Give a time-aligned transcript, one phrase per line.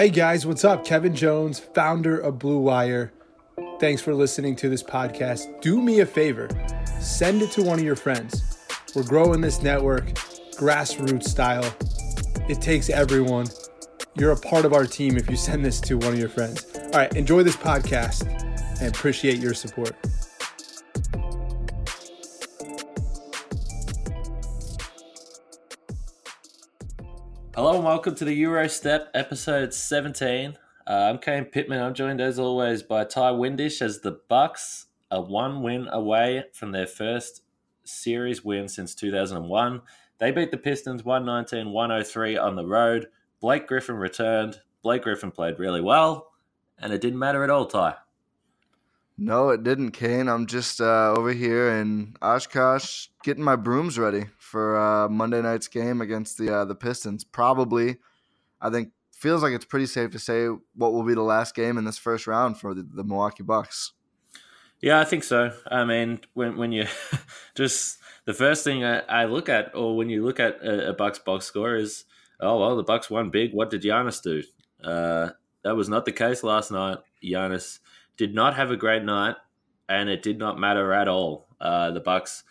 [0.00, 0.82] Hey guys, what's up?
[0.82, 3.12] Kevin Jones, founder of Blue Wire.
[3.80, 5.60] Thanks for listening to this podcast.
[5.60, 6.48] Do me a favor,
[6.98, 8.66] send it to one of your friends.
[8.96, 10.14] We're growing this network,
[10.56, 11.70] grassroots style.
[12.48, 13.48] It takes everyone.
[14.16, 16.64] You're a part of our team if you send this to one of your friends.
[16.74, 18.26] All right, enjoy this podcast
[18.80, 19.94] and appreciate your support.
[27.56, 30.56] Hello and welcome to the Eurostep episode 17.
[30.86, 31.82] Uh, I'm Kane Pitman.
[31.82, 36.70] I'm joined as always by Ty Windish as the Bucks are one win away from
[36.70, 37.42] their first
[37.82, 39.82] series win since 2001.
[40.18, 43.08] They beat the Pistons 119-103 on the road.
[43.40, 44.60] Blake Griffin returned.
[44.82, 46.30] Blake Griffin played really well,
[46.78, 47.96] and it didn't matter at all, Ty.
[49.22, 50.28] No, it didn't, Kane.
[50.28, 55.68] I'm just uh, over here in Oshkosh getting my brooms ready for uh, Monday night's
[55.68, 57.22] game against the uh, the Pistons.
[57.22, 57.98] Probably,
[58.62, 61.76] I think feels like it's pretty safe to say what will be the last game
[61.76, 63.92] in this first round for the, the Milwaukee Bucks.
[64.80, 65.52] Yeah, I think so.
[65.70, 66.86] I mean, when when you
[67.54, 70.92] just the first thing I, I, look at, or when you look at a, a,
[70.94, 72.06] Bucks box score, is
[72.40, 73.52] oh well, the Bucks won big.
[73.52, 74.42] What did Giannis do?
[74.82, 75.32] Uh,
[75.62, 76.96] that was not the case last night.
[77.22, 77.80] Giannis
[78.20, 79.36] did not have a great night,
[79.88, 81.48] and it did not matter at all.
[81.58, 82.44] Uh, the Bucks.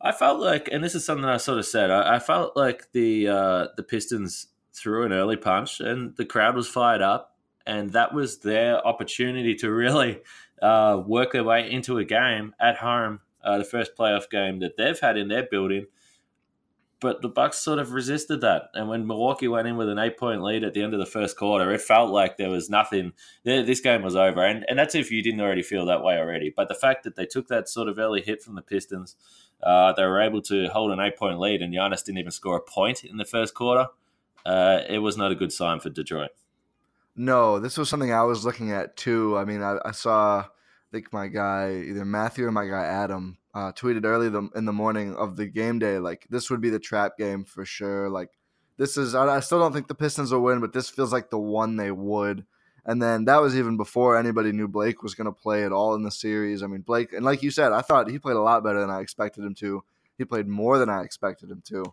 [0.00, 1.90] I felt like, and this is something I sort of said.
[1.90, 6.54] I, I felt like the uh, the Pistons threw an early punch, and the crowd
[6.54, 10.20] was fired up, and that was their opportunity to really
[10.62, 14.76] uh, work their way into a game at home, uh, the first playoff game that
[14.76, 15.86] they've had in their building
[17.00, 18.64] but the Bucks sort of resisted that.
[18.74, 21.06] And when Milwaukee went in with an eight point lead at the end of the
[21.06, 23.12] first quarter, it felt like there was nothing.
[23.44, 26.52] This game was over, and and that's if you didn't already feel that way already.
[26.54, 29.16] But the fact that they took that sort of early hit from the Pistons,
[29.62, 32.56] uh, they were able to hold an eight point lead, and Giannis didn't even score
[32.56, 33.86] a point in the first quarter.
[34.44, 36.30] Uh, it was not a good sign for Detroit.
[37.16, 39.36] No, this was something I was looking at too.
[39.36, 40.46] I mean, I, I saw.
[40.90, 44.64] I think my guy, either Matthew or my guy Adam, uh, tweeted early the, in
[44.64, 48.08] the morning of the game day, like this would be the trap game for sure.
[48.08, 48.30] Like
[48.76, 51.30] this is, I, I, still don't think the Pistons will win, but this feels like
[51.30, 52.44] the one they would.
[52.84, 55.94] And then that was even before anybody knew Blake was going to play at all
[55.94, 56.60] in the series.
[56.60, 58.90] I mean, Blake, and like you said, I thought he played a lot better than
[58.90, 59.84] I expected him to.
[60.18, 61.84] He played more than I expected him to.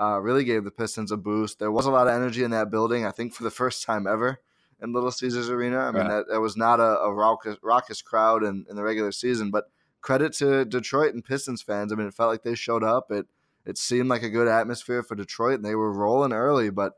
[0.00, 1.58] Uh, really gave the Pistons a boost.
[1.58, 3.04] There was a lot of energy in that building.
[3.04, 4.40] I think for the first time ever
[4.82, 5.78] in Little Caesars Arena.
[5.78, 6.08] I mean, right.
[6.08, 9.64] that, that was not a, a raucous, raucous crowd in, in the regular season, but
[10.00, 11.92] credit to Detroit and Pistons fans.
[11.92, 13.10] I mean, it felt like they showed up.
[13.10, 13.26] It
[13.66, 16.70] it seemed like a good atmosphere for Detroit, and they were rolling early.
[16.70, 16.94] But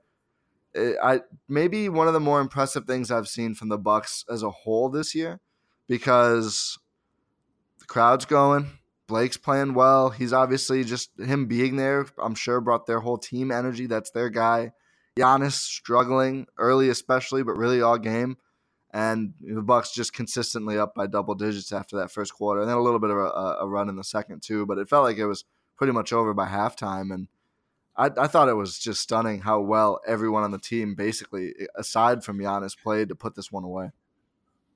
[0.75, 4.43] it, I maybe one of the more impressive things I've seen from the Bucks as
[4.43, 5.41] a whole this year,
[5.89, 6.79] because
[7.79, 8.71] the crowd's going.
[9.09, 10.11] Blake's playing well.
[10.11, 12.07] He's obviously just him being there.
[12.23, 13.87] I'm sure brought their whole team energy.
[13.87, 14.71] That's their guy.
[15.21, 18.37] Giannis struggling early, especially, but really all game
[18.93, 22.77] and the Bucks just consistently up by double digits after that first quarter, and then
[22.77, 24.67] a little bit of a, a, run in the second too.
[24.67, 25.45] But it felt like it was
[25.77, 27.29] pretty much over by halftime, and
[27.97, 32.25] I, I thought it was just stunning how well everyone on the team, basically, aside
[32.25, 33.91] from Giannis, played to put this one away.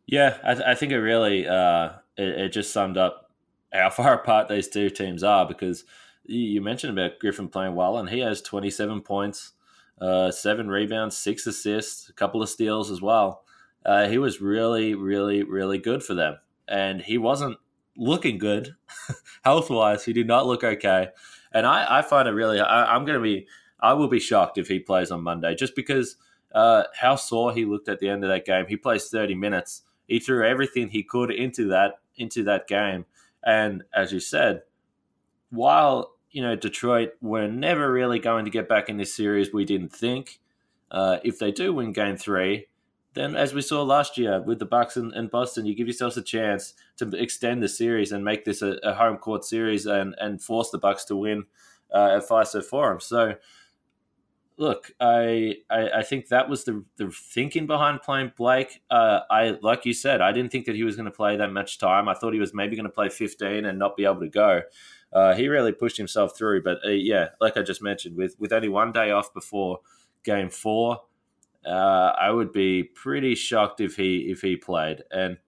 [0.07, 3.33] Yeah, I, th- I think it really uh, it, it, just summed up
[3.73, 5.85] how far apart these two teams are because
[6.25, 9.54] you mentioned about Griffin playing well, and he has 27 points,
[10.01, 13.45] uh, seven rebounds, six assists, a couple of steals as well.
[13.85, 17.59] Uh, he was really, really, really good for them, and he wasn't
[17.97, 18.75] looking good
[19.45, 20.05] health wise.
[20.05, 21.09] He did not look okay,
[21.53, 22.61] and I, I find it really.
[22.61, 23.47] I, I'm going to be.
[23.81, 26.17] I will be shocked if he plays on Monday, just because
[26.55, 28.65] uh, how sore he looked at the end of that game.
[28.69, 29.83] He plays 30 minutes.
[30.07, 33.05] He threw everything he could into that into that game,
[33.45, 34.63] and as you said,
[35.51, 39.65] while you know Detroit were never really going to get back in this series, we
[39.65, 40.41] didn't think.
[40.91, 42.67] Uh, if they do win Game Three,
[43.15, 46.17] then as we saw last year with the Bucks and, and, Boston, you give yourselves
[46.17, 50.17] a chance to extend the series and make this a, a home court series and
[50.19, 51.45] and force the Bucks to win
[51.95, 52.99] uh, at Fiserv Forum.
[52.99, 53.37] So,
[54.57, 58.83] look, I, I, I think that was the the thinking behind playing Blake.
[58.91, 61.53] Uh, I like you said, I didn't think that he was going to play that
[61.53, 62.09] much time.
[62.09, 64.63] I thought he was maybe going to play 15 and not be able to go.
[65.15, 68.53] Uh, he really pushed himself through, but uh, yeah, like I just mentioned, with with
[68.53, 69.79] only one day off before
[70.25, 71.01] Game Four
[71.67, 75.03] uh, I would be pretty shocked if he if he played.
[75.11, 75.39] And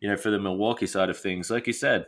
[0.00, 2.06] you know, for the Milwaukee side of things, like you said,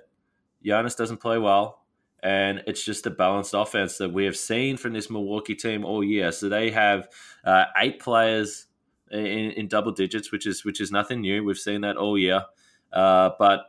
[0.65, 1.85] Giannis doesn't play well,
[2.23, 6.03] and it's just a balanced offense that we have seen from this Milwaukee team all
[6.03, 6.33] year.
[6.33, 7.09] So they have
[7.45, 8.67] uh, eight players
[9.11, 11.45] in, in, double digits, which is which is nothing new.
[11.45, 12.45] We've seen that all year.
[12.93, 13.67] Uh, but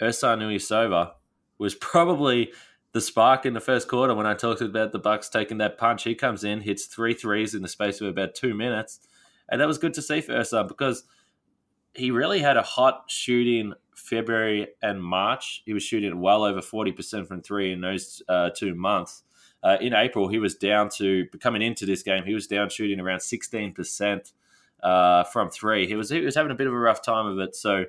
[0.00, 1.12] Ersan Ilyasova
[1.58, 2.52] was probably
[2.92, 6.04] the spark in the first quarter when I talked about the Bucks taking that punch.
[6.04, 9.00] He comes in, hits three threes in the space of about two minutes,
[9.48, 11.04] and that was good to see for Ersan because
[11.94, 15.62] he really had a hot shooting February and March.
[15.64, 19.22] He was shooting well over forty percent from three in those uh, two months.
[19.62, 22.24] Uh, in April, he was down to coming into this game.
[22.24, 24.32] He was down shooting around sixteen percent
[24.82, 25.86] uh, from three.
[25.86, 27.56] He was he was having a bit of a rough time of it.
[27.56, 27.84] So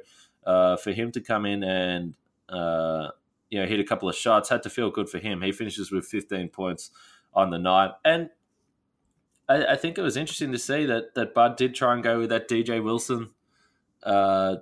[0.46, 2.14] uh, for him to come in and
[2.48, 3.10] uh,
[3.50, 4.50] you know, hit a couple of shots.
[4.50, 5.42] Had to feel good for him.
[5.42, 6.92] He finishes with 15 points
[7.34, 8.30] on the night, and
[9.48, 12.20] I, I think it was interesting to see that that Bud did try and go
[12.20, 13.32] with that DJ Wilson,
[14.04, 14.58] uh,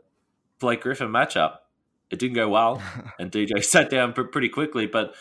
[0.59, 1.57] Blake Griffin matchup.
[2.09, 2.81] It didn't go well,
[3.19, 4.85] and DJ sat down pretty quickly.
[4.87, 5.15] But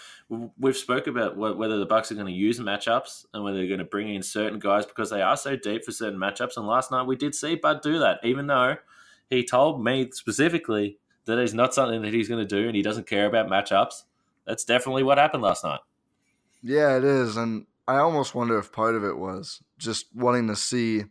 [0.59, 3.79] we've spoke about whether the Bucks are going to use matchups and whether they're going
[3.79, 6.57] to bring in certain guys because they are so deep for certain matchups.
[6.57, 8.77] And last night we did see Bud do that, even though
[9.29, 12.83] he told me specifically that is not something that he's going to do and he
[12.83, 14.05] doesn't care about matchups.
[14.47, 15.81] That's definitely what happened last night.
[16.63, 17.37] Yeah, it is.
[17.37, 21.05] And I almost wonder if part of it was just wanting to see,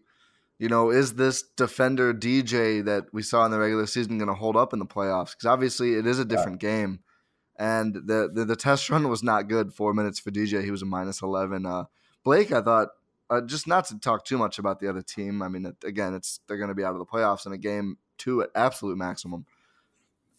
[0.60, 4.34] you know, is this defender DJ that we saw in the regular season going to
[4.34, 5.32] hold up in the playoffs?
[5.32, 6.70] Because obviously it is a different yeah.
[6.70, 7.00] game.
[7.58, 9.74] And the, the, the test run was not good.
[9.74, 10.64] Four minutes for DJ.
[10.64, 11.66] He was a minus 11.
[11.66, 11.86] Uh,
[12.24, 12.90] Blake, I thought,
[13.30, 15.42] uh, just not to talk too much about the other team.
[15.42, 17.98] I mean, again, it's they're going to be out of the playoffs in a game
[18.18, 19.46] two at absolute maximum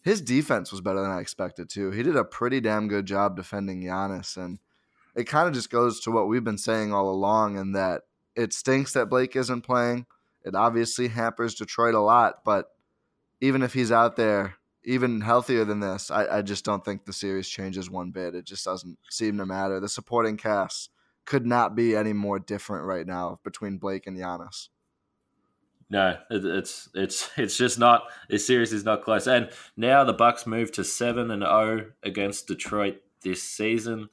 [0.03, 1.91] his defense was better than I expected too.
[1.91, 4.59] He did a pretty damn good job defending Giannis, and
[5.15, 8.01] it kind of just goes to what we've been saying all along, and that
[8.35, 10.05] it stinks that Blake isn't playing.
[10.43, 12.67] It obviously hampers Detroit a lot, but
[13.39, 17.13] even if he's out there, even healthier than this, I, I just don't think the
[17.13, 18.35] series changes one bit.
[18.35, 19.79] It just doesn't seem to matter.
[19.79, 20.89] The supporting cast
[21.25, 24.67] could not be any more different right now between Blake and Giannis.
[25.93, 28.09] No, it's it's it's just not.
[28.27, 29.27] This series is not close.
[29.27, 34.09] And now the Bucks move to seven and zero oh against Detroit this season.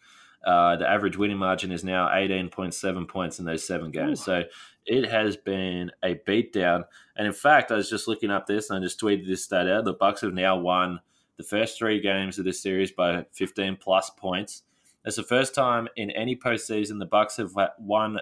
[0.46, 4.20] Uh, the average winning margin is now eighteen point seven points in those seven games.
[4.20, 4.24] Ooh.
[4.24, 4.42] So
[4.84, 6.84] it has been a beatdown.
[7.16, 9.66] And in fact, I was just looking up this and I just tweeted this stat
[9.66, 9.84] out.
[9.84, 11.00] The Bucks have now won
[11.38, 14.64] the first three games of this series by fifteen plus points.
[15.06, 18.18] It's the first time in any postseason the Bucks have won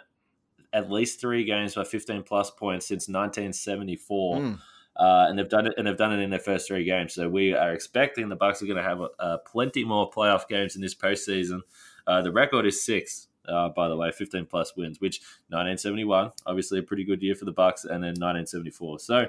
[0.73, 4.37] at least three games by 15 plus points since 1974.
[4.37, 4.59] Mm.
[4.97, 7.15] Uh, and they've done it, and they've done it in their first three games.
[7.15, 10.75] So we are expecting the Bucks are going to have uh, plenty more playoff games
[10.75, 11.61] in this postseason.
[12.05, 15.21] Uh, the record is six, uh, by the way, 15 plus wins, which
[15.51, 18.99] 1971, obviously a pretty good year for the Bucks, and then 1974.
[18.99, 19.27] So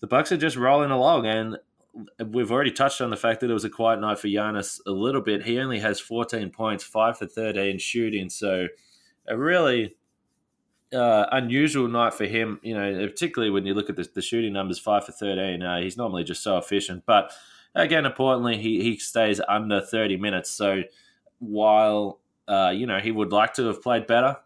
[0.00, 1.58] the Bucks are just rolling along, and
[2.26, 4.90] we've already touched on the fact that it was a quiet night for Giannis a
[4.90, 5.44] little bit.
[5.44, 8.68] He only has 14 points, five for 13 shooting, so
[9.28, 9.96] a really
[10.92, 12.60] uh, unusual night for him.
[12.62, 15.62] You know, particularly when you look at the, the shooting numbers, five for thirteen.
[15.62, 17.32] Uh, he's normally just so efficient, but
[17.74, 20.50] again, importantly, he he stays under thirty minutes.
[20.50, 20.82] So
[21.38, 24.36] while uh, you know he would like to have played better,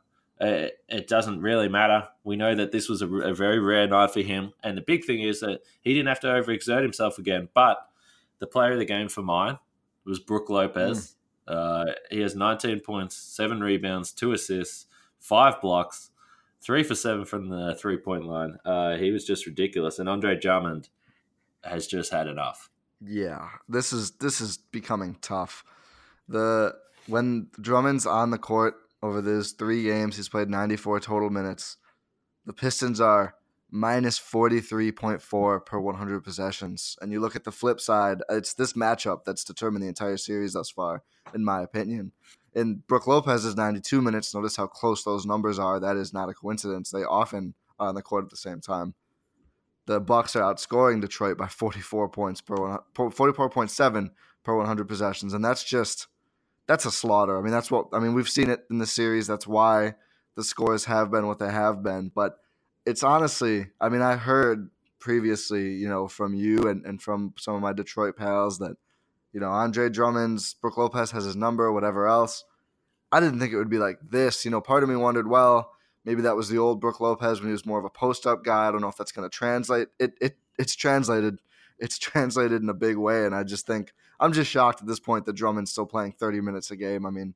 [0.40, 2.08] uh, it doesn't really matter.
[2.24, 5.04] We know that this was a, a, very rare night for him, and the big
[5.04, 7.48] thing is that he didn't have to overexert himself again.
[7.54, 7.78] But
[8.38, 9.58] the player of the game for mine
[10.04, 11.16] was Brook Lopez.
[11.48, 11.54] Mm.
[11.54, 14.86] Uh, he has 19 points, seven rebounds, two assists,
[15.20, 16.10] five blocks,
[16.62, 18.58] three for seven from the three point line.
[18.64, 19.98] Uh, he was just ridiculous.
[19.98, 20.88] And Andre Drummond
[21.64, 22.70] has just had enough.
[23.00, 25.64] Yeah, this is this is becoming tough.
[26.28, 26.74] The
[27.06, 31.76] when Drummond's on the court over these three games, he's played 94 total minutes.
[32.46, 33.34] The Pistons are
[33.70, 36.96] minus 43.4 per 100 possessions.
[37.00, 40.54] And you look at the flip side, it's this matchup that's determined the entire series
[40.54, 41.02] thus far,
[41.34, 42.12] in my opinion.
[42.56, 44.34] And Brook Lopez is 92 minutes.
[44.34, 45.78] Notice how close those numbers are.
[45.78, 46.90] That is not a coincidence.
[46.90, 48.94] They often are on the court at the same time.
[49.84, 54.10] The Bucks are outscoring Detroit by 44 points per 44.7
[54.42, 56.08] per 100 possessions, and that's just
[56.66, 57.38] that's a slaughter.
[57.38, 58.14] I mean, that's what I mean.
[58.14, 59.26] We've seen it in the series.
[59.26, 59.94] That's why
[60.34, 62.10] the scores have been what they have been.
[62.14, 62.38] But
[62.84, 67.54] it's honestly, I mean, I heard previously, you know, from you and, and from some
[67.54, 68.76] of my Detroit pals that,
[69.36, 72.42] you know, Andre Drummond's, Brook Lopez has his number, whatever else.
[73.12, 74.46] I didn't think it would be like this.
[74.46, 75.72] You know, part of me wondered, well,
[76.06, 78.42] maybe that was the old Brook Lopez when he was more of a post up
[78.42, 78.66] guy.
[78.66, 79.88] I don't know if that's going to translate.
[79.98, 81.38] It, it It's translated.
[81.78, 83.26] It's translated in a big way.
[83.26, 86.40] And I just think, I'm just shocked at this point that Drummond's still playing 30
[86.40, 87.04] minutes a game.
[87.04, 87.34] I mean,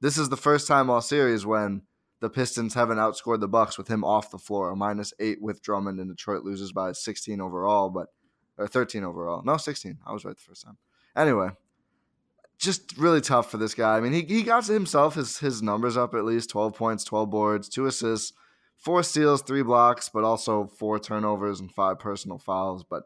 [0.00, 1.82] this is the first time all series when
[2.20, 4.76] the Pistons haven't outscored the Bucks with him off the floor.
[4.76, 8.06] Minus eight with Drummond, and Detroit loses by 16 overall, but
[8.56, 9.42] or 13 overall.
[9.42, 9.98] No, 16.
[10.06, 10.78] I was right the first time.
[11.16, 11.50] Anyway,
[12.58, 13.96] just really tough for this guy.
[13.96, 17.30] I mean, he, he got himself his his numbers up at least 12 points, 12
[17.30, 18.32] boards, two assists,
[18.76, 22.84] four steals, three blocks, but also four turnovers and five personal fouls.
[22.84, 23.04] But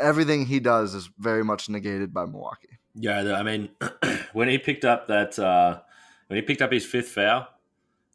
[0.00, 2.78] everything he does is very much negated by Milwaukee.
[2.94, 3.70] Yeah, I mean,
[4.32, 5.80] when he picked up that uh,
[6.28, 7.48] when he picked up his fifth foul,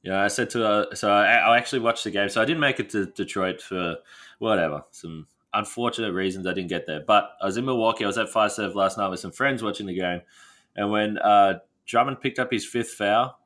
[0.01, 2.29] yeah, I said to uh, so I, I, actually watched the game.
[2.29, 3.97] So I didn't make it to Detroit for
[4.39, 6.47] whatever some unfortunate reasons.
[6.47, 8.03] I didn't get there, but I was in Milwaukee.
[8.03, 10.21] I was at Fiserv last night with some friends watching the game,
[10.75, 13.39] and when uh, Drummond picked up his fifth foul,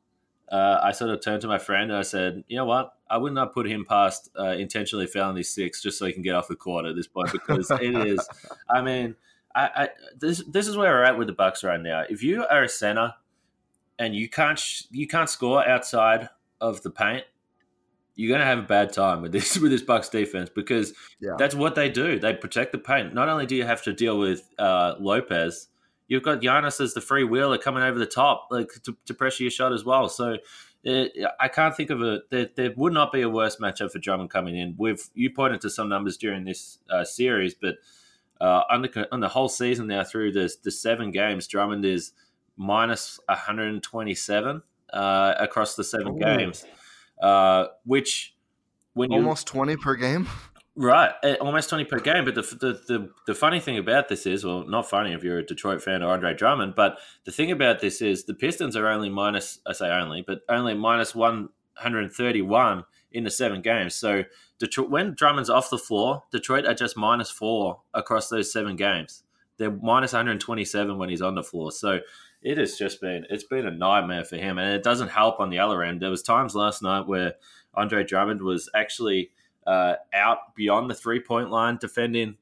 [0.51, 2.93] uh, I sort of turned to my friend and I said, "You know what?
[3.09, 6.23] I would not put him past uh, intentionally fouling his six just so he can
[6.23, 8.27] get off the court at this point because it is.
[8.69, 9.15] I mean,
[9.55, 12.03] I, I this this is where we're at with the Bucks right now.
[12.09, 13.13] If you are a center
[13.99, 16.29] and you can't you can't score outside
[16.59, 17.25] of the paint,
[18.15, 21.35] you're going to have a bad time with this with this Bucks defense because yeah.
[21.37, 22.19] that's what they do.
[22.19, 23.13] They protect the paint.
[23.13, 25.67] Not only do you have to deal with uh, Lopez,
[26.07, 29.43] you've got Giannis as the free wheeler coming over the top, like to, to pressure
[29.43, 30.09] your shot as well.
[30.09, 30.37] So
[30.83, 33.99] it, I can't think of a there, there, would not be a worse matchup for
[33.99, 34.75] Drummond coming in.
[34.77, 37.75] We've you pointed to some numbers during this uh, series, but
[38.41, 42.11] uh, on the on the whole season now through the the seven games, Drummond is
[42.57, 46.19] minus 127 uh, across the seven Ooh.
[46.19, 46.65] games,
[47.21, 48.35] uh, which
[48.93, 50.27] when you almost twenty per game.
[50.75, 52.25] Right, eh, almost twenty per game.
[52.25, 55.39] But the, the, the the funny thing about this is, well, not funny if you're
[55.39, 58.87] a Detroit fan or Andre Drummond, but the thing about this is the Pistons are
[58.87, 59.59] only minus.
[59.67, 63.93] I say only, but only minus one hundred thirty one in the seven games.
[63.93, 64.23] So
[64.59, 69.23] Detroit, when Drummond's off the floor, Detroit are just minus four across those seven games.
[69.57, 71.71] They're minus 127 when he's on the floor.
[71.71, 71.99] So
[72.43, 75.49] it has just been it's been a nightmare for him, and it doesn't help on
[75.49, 76.01] the other end.
[76.01, 77.35] There was times last night where
[77.73, 79.31] Andre Drummond was actually
[79.65, 82.37] uh, out beyond the three point line defending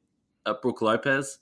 [0.46, 1.38] uh, Brook Lopez.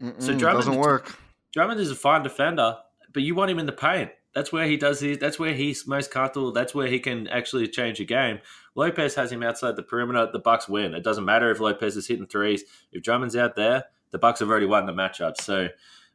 [0.00, 1.16] Mm-mm, so Drummond doesn't work.
[1.52, 2.78] Drummond is a fine defender,
[3.12, 4.10] but you want him in the paint.
[4.34, 5.18] That's where he does his.
[5.18, 6.52] That's where he's most comfortable.
[6.52, 8.38] That's where he can actually change a game.
[8.76, 10.28] Lopez has him outside the perimeter.
[10.32, 10.94] The Bucks win.
[10.94, 12.62] It doesn't matter if Lopez is hitting threes.
[12.92, 15.40] If Drummond's out there, the Bucks have already won the matchup.
[15.40, 15.68] So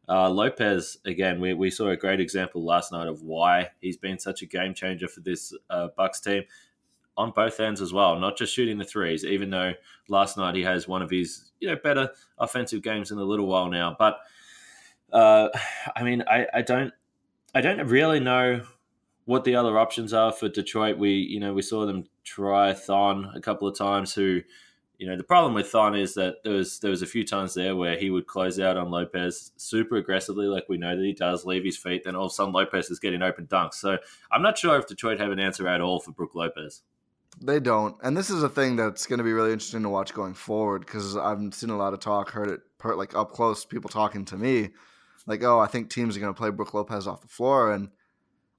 [0.07, 4.19] uh, Lopez, again, we, we saw a great example last night of why he's been
[4.19, 6.43] such a game changer for this uh, Bucks team
[7.17, 9.73] on both ends as well, not just shooting the threes, even though
[10.09, 13.47] last night he has one of his you know better offensive games in a little
[13.47, 13.95] while now.
[13.97, 14.19] But
[15.11, 15.49] uh,
[15.95, 16.93] I mean, I, I don't
[17.53, 18.61] I don't really know
[19.25, 20.97] what the other options are for Detroit.
[20.97, 24.41] We you know we saw them try Thon a couple of times, who
[24.97, 27.53] you know, the problem with Thon is that there was there was a few times
[27.53, 31.13] there where he would close out on Lopez super aggressively, like we know that he
[31.13, 33.75] does, leave his feet, then all of a sudden Lopez is getting open dunks.
[33.75, 33.97] So
[34.31, 36.81] I'm not sure if Detroit have an answer at all for Brook Lopez.
[37.41, 40.13] They don't, and this is a thing that's going to be really interesting to watch
[40.13, 43.89] going forward because I've seen a lot of talk, heard it like up close, people
[43.89, 44.69] talking to me,
[45.27, 47.89] like, "Oh, I think teams are going to play Brook Lopez off the floor," and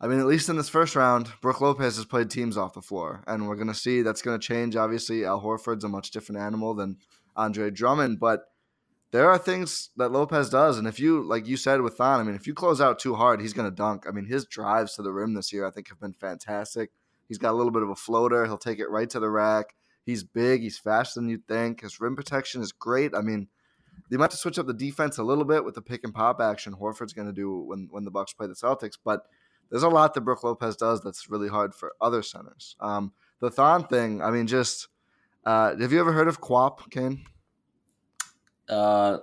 [0.00, 2.82] I mean, at least in this first round, Brook Lopez has played teams off the
[2.82, 4.76] floor, and we're going to see that's going to change.
[4.76, 6.98] Obviously, Al Horford's a much different animal than
[7.34, 8.44] Andre Drummond, but
[9.10, 12.24] there are things that Lopez does, and if you, like you said with Thon, I
[12.24, 14.04] mean, if you close out too hard, he's going to dunk.
[14.06, 16.90] I mean, his drives to the rim this year, I think, have been fantastic.
[17.26, 18.44] He's got a little bit of a floater.
[18.44, 19.74] He'll take it right to the rack.
[20.04, 20.60] He's big.
[20.60, 21.80] He's faster than you think.
[21.80, 23.14] His rim protection is great.
[23.14, 23.48] I mean,
[24.10, 26.14] they might have to switch up the defense a little bit with the pick and
[26.14, 28.98] pop action Horford's going to do when when the Bucks play the Celtics.
[29.02, 29.22] But
[29.70, 32.76] there's a lot that Brook Lopez does that's really hard for other centers.
[32.80, 34.88] Um, the Thon thing, I mean, just
[35.44, 37.25] uh, have you ever heard of QWOP, Kane?
[38.68, 39.18] Uh,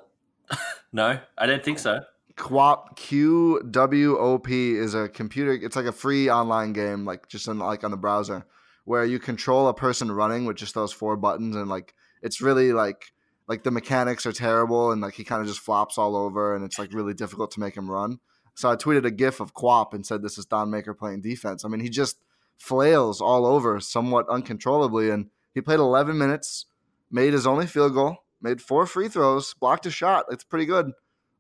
[0.94, 2.02] no, I don't think so.
[2.36, 5.54] QWOP Q W O P is a computer.
[5.54, 8.46] It's like a free online game, like just in, like on the browser,
[8.86, 12.74] where you control a person running with just those four buttons, and like it's really
[12.74, 13.14] like
[13.48, 16.66] like the mechanics are terrible, and like he kind of just flops all over, and
[16.66, 18.20] it's like really difficult to make him run.
[18.56, 21.66] So I tweeted a GIF of QWOP and said, "This is Thon Maker playing defense."
[21.66, 22.20] I mean, he just
[22.56, 26.66] flails all over somewhat uncontrollably, and he played 11 minutes,
[27.12, 30.26] made his only field goal, made four free throws, blocked a shot.
[30.30, 30.92] It's pretty good.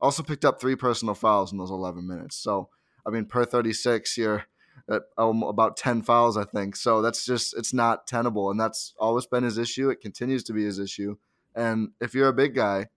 [0.02, 2.36] Also picked up three personal fouls in those 11 minutes.
[2.36, 2.70] So,
[3.06, 4.46] I mean, per 36, you're
[4.90, 6.76] at about 10 fouls, I think.
[6.76, 8.52] So that's just, it's not tenable.
[8.52, 9.90] And that's always been his issue.
[9.90, 11.16] It continues to be his issue.
[11.56, 12.88] And if you're a big guy,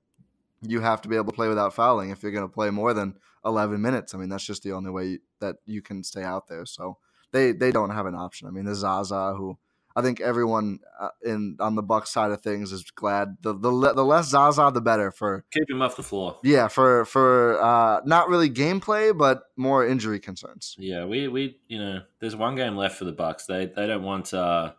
[0.63, 2.93] you have to be able to play without fouling if you're going to play more
[2.93, 3.15] than
[3.47, 4.15] 11 minutes.
[4.15, 6.67] I mean, that's just the only way that you can stay out there.
[6.67, 6.99] So
[7.33, 8.49] they they don't have an option.
[8.49, 9.57] I mean, the Zaza who
[9.95, 13.71] I think everyone uh, in on the Buck side of things is glad the the
[13.95, 16.39] the less Zaza the better for keep him off the floor.
[16.43, 20.77] Yeah, for for uh, not really gameplay, but more injury concerns.
[20.79, 23.47] Yeah, we we you know there's one game left for the Bucks.
[23.47, 24.73] They they don't want uh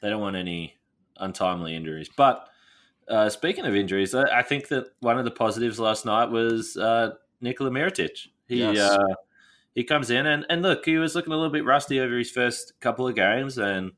[0.00, 0.76] they don't want any
[1.16, 2.08] untimely injuries.
[2.16, 2.48] But
[3.08, 6.76] uh, speaking of injuries, I, I, think that one of the positives last night was
[6.76, 8.28] uh, Nikola Mirotic.
[8.48, 8.78] He yes.
[8.78, 9.14] uh,
[9.74, 12.30] he comes in and, and look, he was looking a little bit rusty over his
[12.30, 13.92] first couple of games and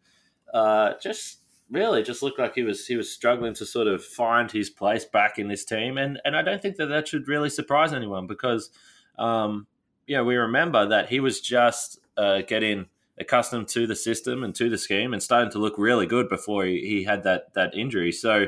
[0.53, 1.39] uh, just
[1.71, 5.07] really just looked like he was he was struggling to sort of find his place
[5.07, 8.27] back in this team and and I don't think that that should really surprise anyone
[8.27, 8.71] because
[9.19, 9.67] um,
[10.07, 12.87] yeah we remember that he was just uh, getting
[13.19, 16.67] accustomed to the system and to the scheme and starting to look really good before
[16.67, 18.47] he, he had that that injury so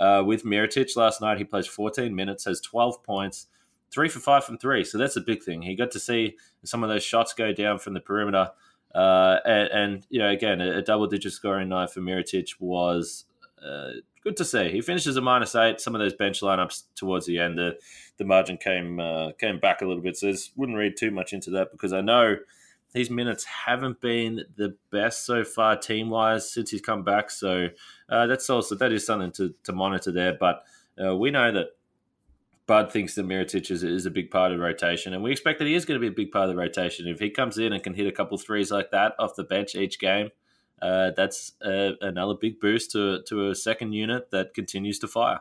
[0.00, 3.46] uh, with Mirotic last night he plays 14 minutes has 12 points
[3.92, 4.84] three for five from three.
[4.84, 5.62] So that's a big thing.
[5.62, 8.50] He got to see some of those shots go down from the perimeter.
[8.94, 13.24] Uh, and, and, you know, again, a, a double digit scoring night for Mirotic was
[13.64, 13.90] uh,
[14.22, 14.70] good to see.
[14.70, 15.80] He finishes a minus eight.
[15.80, 17.76] Some of those bench lineups towards the end, the,
[18.18, 20.16] the margin came uh, came back a little bit.
[20.16, 22.36] So I wouldn't read too much into that because I know
[22.92, 27.30] these minutes haven't been the best so far team wise since he's come back.
[27.30, 27.68] So
[28.08, 30.36] uh, that's also that is something to, to monitor there.
[30.38, 30.62] But
[31.04, 31.70] uh, we know that
[32.66, 35.58] Bud thinks that Mirotic is, is a big part of the rotation, and we expect
[35.58, 37.06] that he is going to be a big part of the rotation.
[37.06, 39.74] If he comes in and can hit a couple threes like that off the bench
[39.74, 40.30] each game,
[40.80, 45.40] uh, that's uh, another big boost to to a second unit that continues to fire.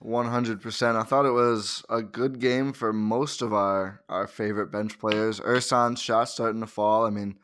[0.00, 0.98] One hundred percent.
[0.98, 5.40] I thought it was a good game for most of our our favorite bench players.
[5.40, 7.06] Ersan's shot starting to fall.
[7.06, 7.38] I mean,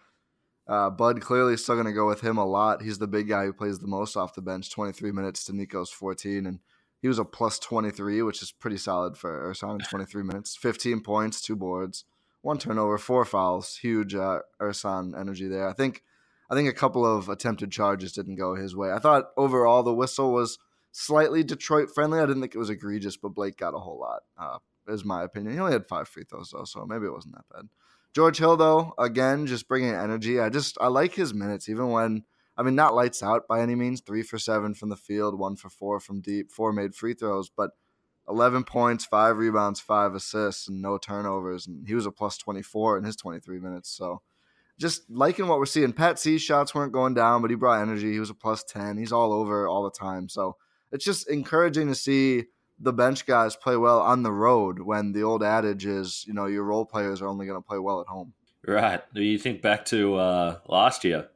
[0.67, 2.83] uh, Bud clearly is still going to go with him a lot.
[2.83, 4.71] He's the big guy who plays the most off the bench.
[4.71, 6.59] Twenty three minutes to Nico's fourteen, and
[7.01, 10.57] he was a plus 23, which is pretty solid for Ersan in 23 minutes.
[10.57, 12.05] 15 points, two boards,
[12.43, 13.77] one turnover, four fouls.
[13.77, 15.69] Huge uh, Ersan energy there.
[15.69, 16.03] I think
[16.51, 18.93] I think a couple of attempted charges didn't go his way.
[18.93, 20.59] I thought overall the whistle was
[20.93, 22.19] slightly Detroit friendly.
[22.19, 24.59] I didn't think it was egregious, but Blake got a whole lot, uh,
[24.93, 25.55] is my opinion.
[25.55, 27.69] He only had five free throws, though, so maybe it wasn't that bad.
[28.13, 30.41] George Hill, though, again, just bringing energy.
[30.41, 32.25] I just, I like his minutes, even when–
[32.57, 34.01] I mean, not lights out by any means.
[34.01, 37.49] Three for seven from the field, one for four from deep, four made free throws,
[37.49, 37.71] but
[38.29, 41.67] 11 points, five rebounds, five assists, and no turnovers.
[41.67, 43.91] And he was a plus 24 in his 23 minutes.
[43.91, 44.23] So
[44.79, 45.93] just liking what we're seeing.
[45.93, 48.13] Pat C's shots weren't going down, but he brought energy.
[48.13, 48.97] He was a plus 10.
[48.97, 50.29] He's all over all the time.
[50.29, 50.57] So
[50.93, 52.45] it's just encouraging to see
[52.79, 56.47] the bench guys play well on the road when the old adage is, you know,
[56.47, 58.33] your role players are only going to play well at home.
[58.67, 59.03] Right.
[59.13, 61.29] You think back to uh, last year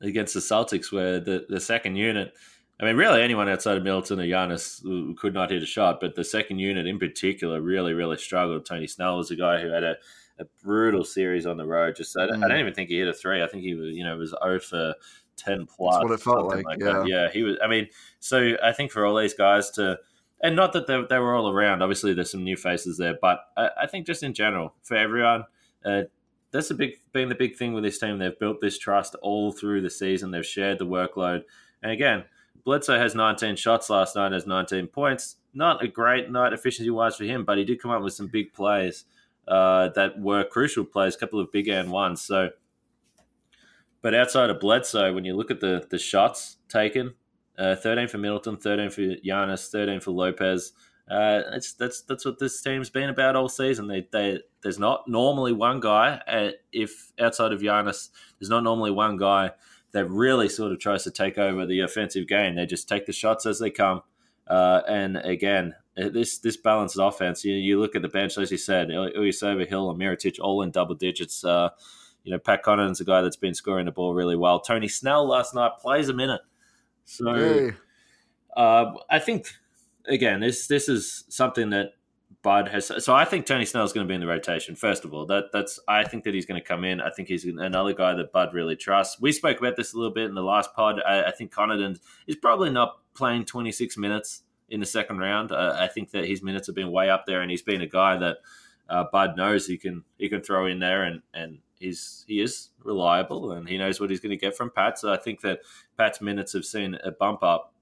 [0.00, 2.32] against the Celtics, where the, the second unit,
[2.80, 6.14] I mean, really anyone outside of Middleton or Giannis could not hit a shot, but
[6.14, 8.66] the second unit in particular really, really struggled.
[8.66, 9.96] Tony Snell was a guy who had a,
[10.38, 11.96] a brutal series on the road.
[11.96, 12.44] Just I, mm.
[12.44, 13.42] I, don't even think he hit a three.
[13.42, 14.94] I think he was, you know, was 0 for
[15.36, 15.94] 10 plus.
[15.94, 16.64] That's what it felt like.
[16.64, 17.04] like yeah.
[17.06, 17.56] yeah, he was.
[17.62, 17.88] I mean,
[18.20, 19.98] so I think for all these guys to,
[20.42, 21.82] and not that they, they were all around.
[21.82, 25.44] Obviously, there's some new faces there, but I, I think just in general for everyone,
[25.84, 26.02] uh,
[26.56, 28.18] that's the big been the big thing with this team.
[28.18, 30.30] They've built this trust all through the season.
[30.30, 31.42] They've shared the workload,
[31.82, 32.24] and again,
[32.64, 35.36] Bledsoe has 19 shots last night, has 19 points.
[35.54, 38.26] Not a great night efficiency wise for him, but he did come up with some
[38.26, 39.04] big plays
[39.46, 42.22] uh, that were crucial plays, a couple of big and ones.
[42.22, 42.50] So,
[44.02, 47.14] but outside of Bledsoe, when you look at the the shots taken,
[47.58, 50.72] uh, 13 for Middleton, 13 for Giannis, 13 for Lopez.
[51.08, 53.86] Uh, it's that's that's what this team's been about all season.
[53.86, 56.20] They, they there's not normally one guy.
[56.26, 58.08] Uh, if outside of Giannis,
[58.40, 59.52] there's not normally one guy
[59.92, 62.56] that really sort of tries to take over the offensive game.
[62.56, 64.02] They just take the shots as they come,
[64.46, 67.44] Uh, and again, this this balanced offense.
[67.44, 70.70] You, you look at the bench, as you said, Ilyasova, Hill, and Mirotic all in
[70.70, 71.44] double digits.
[71.44, 71.70] Uh,
[72.22, 74.60] you know, Pat Connaughton's a guy that's been scoring the ball really well.
[74.60, 76.42] Tony Snell last night plays a minute,
[77.04, 77.72] so hey.
[78.56, 79.52] uh, I think
[80.08, 81.92] again this this is something that
[82.46, 82.92] Bud has.
[83.04, 84.76] So I think Tony Snell is going to be in the rotation.
[84.76, 87.00] First of all, that that's I think that he's going to come in.
[87.00, 89.20] I think he's another guy that Bud really trusts.
[89.20, 91.00] We spoke about this a little bit in the last pod.
[91.04, 95.50] I, I think Connaughton is probably not playing 26 minutes in the second round.
[95.50, 97.86] Uh, I think that his minutes have been way up there, and he's been a
[97.88, 98.36] guy that
[98.88, 102.68] uh, Bud knows he can he can throw in there, and and he's he is
[102.84, 104.98] reliable, and he knows what he's going to get from Pat.
[104.98, 105.60] So I think that
[105.98, 107.74] Pat's minutes have seen a bump up.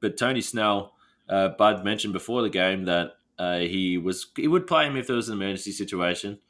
[0.00, 0.94] But Tony Snell,
[1.30, 5.06] uh, Bud mentioned before the game that uh, he was he would play him if
[5.06, 6.40] there was an emergency situation.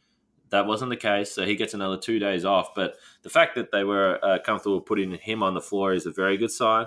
[0.48, 2.74] That wasn't the case, so he gets another two days off.
[2.74, 6.10] But the fact that they were uh, comfortable putting him on the floor is a
[6.10, 6.86] very good sign,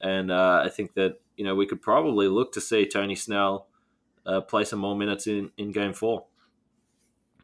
[0.00, 3.66] and uh, I think that you know we could probably look to see Tony Snell
[4.24, 6.26] uh, play some more minutes in in Game Four.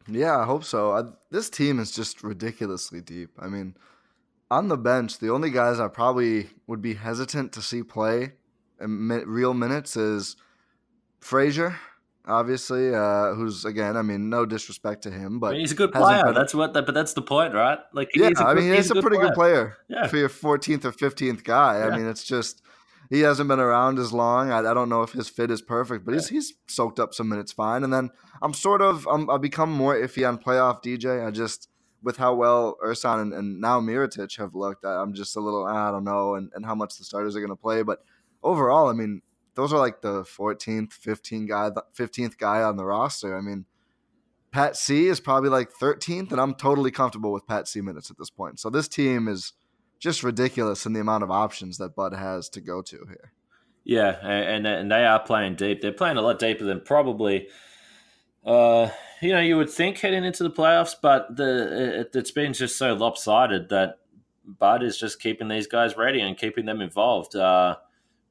[0.07, 0.91] Yeah, I hope so.
[0.93, 3.31] I, this team is just ridiculously deep.
[3.37, 3.75] I mean,
[4.49, 8.33] on the bench, the only guys I probably would be hesitant to see play
[8.79, 10.35] real minutes is
[11.19, 11.77] Frazier,
[12.25, 15.75] obviously, uh, who's again, I mean, no disrespect to him, but I mean, he's a
[15.75, 16.23] good player.
[16.25, 16.33] Been...
[16.33, 17.79] That's what, but that's the point, right?
[17.93, 19.27] Like, yeah, I mean, he's, he's a, a pretty player.
[19.27, 20.07] good player yeah.
[20.07, 21.79] for your 14th or 15th guy.
[21.79, 21.87] Yeah.
[21.87, 22.61] I mean, it's just
[23.09, 24.51] he hasn't been around as long.
[24.51, 27.27] I, I, don't know if his fit is perfect, but he's he's soaked up some
[27.27, 27.83] minutes fine.
[27.83, 28.11] And then
[28.41, 31.25] I'm sort of I'm, I've become more iffy on playoff DJ.
[31.25, 31.69] I just
[32.03, 35.91] with how well Ersan and, and now Mirotic have looked, I'm just a little I
[35.91, 37.81] don't know, and, and how much the starters are going to play.
[37.81, 38.03] But
[38.43, 39.21] overall, I mean,
[39.55, 43.37] those are like the 14th, 15th guy, 15th guy on the roster.
[43.37, 43.65] I mean,
[44.51, 48.17] Pat C is probably like 13th, and I'm totally comfortable with Pat C minutes at
[48.17, 48.59] this point.
[48.59, 49.53] So this team is
[49.99, 53.33] just ridiculous in the amount of options that Bud has to go to here.
[53.83, 55.81] Yeah, and and they are playing deep.
[55.81, 57.47] They're playing a lot deeper than probably,
[58.45, 58.89] uh,
[59.21, 60.95] you know, you would think heading into the playoffs.
[61.01, 63.99] But the it, it's been just so lopsided that
[64.45, 67.35] Bud is just keeping these guys ready and keeping them involved.
[67.35, 67.77] Uh,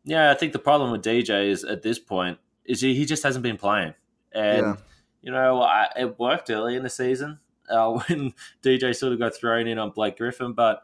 [0.05, 3.23] yeah, I think the problem with DJ is at this point is he, he just
[3.23, 3.95] hasn't been playing,
[4.33, 4.77] and yeah.
[5.23, 8.33] you know, I, it worked early in the season uh, when
[8.63, 10.83] DJ sort of got thrown in on Blake Griffin, but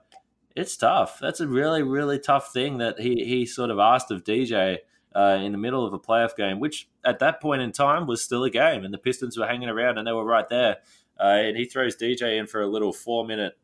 [0.55, 1.19] it's tough.
[1.21, 4.79] That's a really, really tough thing that he, he sort of asked of DJ
[5.15, 8.23] uh, in the middle of a playoff game, which at that point in time was
[8.23, 10.79] still a game, and the Pistons were hanging around and they were right there.
[11.19, 13.57] Uh, and he throws DJ in for a little four minute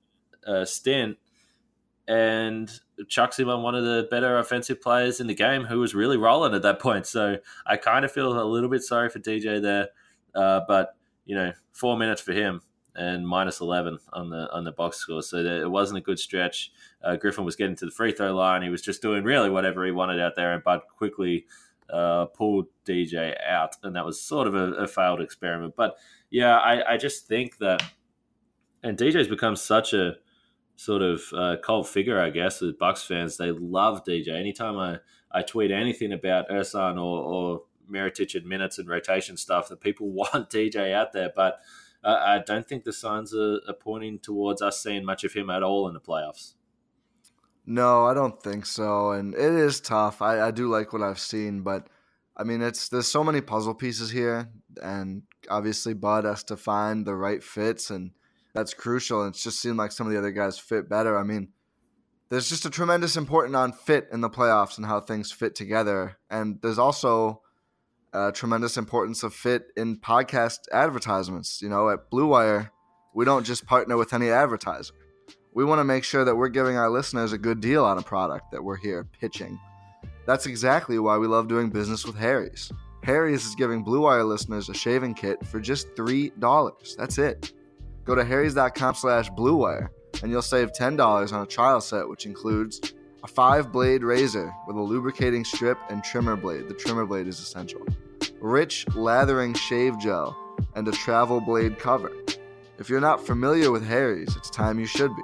[0.47, 1.19] uh, stint
[2.09, 2.71] and
[3.09, 6.17] chucks him on one of the better offensive players in the game who was really
[6.17, 7.07] rolling at that point.
[7.07, 7.37] So
[7.67, 9.89] I kind of feel a little bit sorry for DJ there.
[10.35, 12.63] Uh, but, you know, four minutes for him
[12.97, 15.23] and minus 11 on the on the box score.
[15.23, 16.73] So it wasn't a good stretch.
[17.03, 18.63] Uh, Griffin was getting to the free throw line.
[18.63, 21.47] He was just doing really whatever he wanted out there, and Bud quickly
[21.93, 25.75] uh, pulled DJ out, and that was sort of a, a failed experiment.
[25.77, 25.97] But
[26.31, 27.83] yeah, I, I, just think that,
[28.83, 30.15] and DJ's become such a
[30.81, 33.37] sort of uh, cult figure, I guess, with Bucks fans.
[33.37, 34.29] They love DJ.
[34.29, 34.97] Anytime I,
[35.31, 37.63] I tweet anything about Ersan or, or
[37.93, 41.61] Mirotic and minutes and rotation stuff, that people want DJ out there, but
[42.03, 45.51] uh, I don't think the signs are, are pointing towards us seeing much of him
[45.51, 46.55] at all in the playoffs.
[47.67, 49.11] No, I don't think so.
[49.11, 50.23] And it is tough.
[50.23, 51.89] I, I do like what I've seen, but
[52.39, 54.49] I mean, it's there's so many puzzle pieces here,
[54.83, 58.13] and obviously Bud has to find the right fits, and
[58.55, 59.23] that's crucial.
[59.23, 61.19] And it's just seemed like some of the other guys fit better.
[61.19, 61.49] I mean,
[62.31, 66.17] there's just a tremendous importance on fit in the playoffs and how things fit together,
[66.31, 67.43] and there's also
[68.13, 71.61] uh, tremendous importance of fit in podcast advertisements.
[71.61, 72.71] You know, at Blue Wire,
[73.15, 74.95] we don't just partner with any advertiser.
[75.53, 78.03] We want to make sure that we're giving our listeners a good deal on a
[78.03, 79.59] product that we're here pitching.
[80.25, 82.71] That's exactly why we love doing business with Harry's.
[83.03, 86.97] Harry's is giving Blue Wire listeners a shaving kit for just $3.
[86.97, 87.53] That's it.
[88.11, 92.93] Go to harrys.com slash bluewire and you'll save $10 on a trial set, which includes
[93.23, 96.67] a five blade razor with a lubricating strip and trimmer blade.
[96.67, 97.87] The trimmer blade is essential.
[98.41, 100.37] Rich lathering shave gel
[100.75, 102.11] and a travel blade cover.
[102.81, 105.23] If you're not familiar with Harry's, it's time you should be.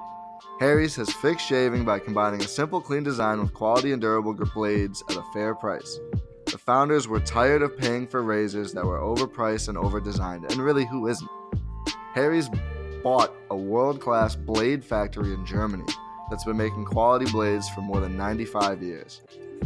[0.60, 5.02] Harry's has fixed shaving by combining a simple, clean design with quality and durable blades
[5.10, 5.98] at a fair price.
[6.44, 10.86] The founders were tired of paying for razors that were overpriced and overdesigned, and really,
[10.86, 11.28] who isn't?
[12.14, 12.48] Harry's
[13.06, 15.84] bought a world class blade factory in Germany
[16.28, 19.22] that's been making quality blades for more than 95 years.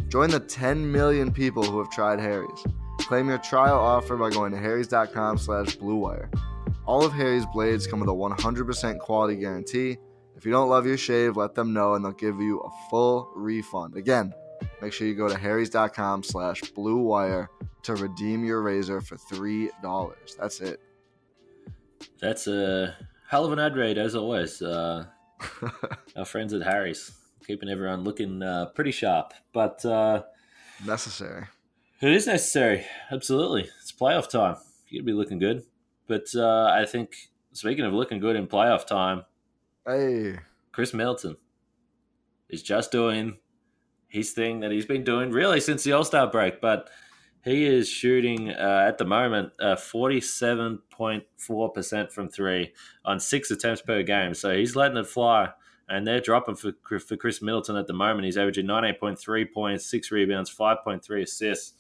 [0.09, 2.66] Join the 10 million people who have tried Harry's.
[2.98, 6.31] Claim your trial offer by going to harrys.com slash bluewire.
[6.85, 9.96] All of Harry's blades come with a 100% quality guarantee.
[10.37, 13.33] If you don't love your shave, let them know and they'll give you a full
[13.35, 13.96] refund.
[13.96, 14.35] Again,
[14.83, 17.48] make sure you go to harrys.com slash blue wire
[17.85, 19.70] to redeem your razor for $3.
[20.38, 20.79] That's it.
[22.20, 22.96] That's a
[23.31, 24.61] hell of an ad read, as always.
[24.61, 25.05] Uh,
[26.16, 27.12] our friends at Harry's
[27.47, 29.33] keeping everyone looking uh, pretty sharp.
[29.53, 30.25] But uh,
[30.85, 31.47] necessary.
[32.03, 32.85] It is necessary.
[33.11, 33.69] Absolutely.
[33.81, 34.57] It's playoff time.
[34.88, 35.62] You'd be looking good.
[36.09, 37.14] But uh, I think,
[37.53, 39.23] speaking of looking good in playoff time,
[39.87, 40.40] hey,
[40.73, 41.37] Khris Middleton
[42.49, 43.38] is just doing
[44.09, 46.61] his thing that he's been doing really since the All Star break.
[46.61, 46.90] But
[47.44, 52.72] he is shooting uh, at the moment uh, 47.4% from three
[53.05, 54.35] on six attempts per game.
[54.35, 55.48] So he's letting it fly.
[55.88, 58.24] And they're dropping for, for Khris Middleton at the moment.
[58.24, 61.74] He's averaging 98.3 points, six rebounds, 5.3 assists.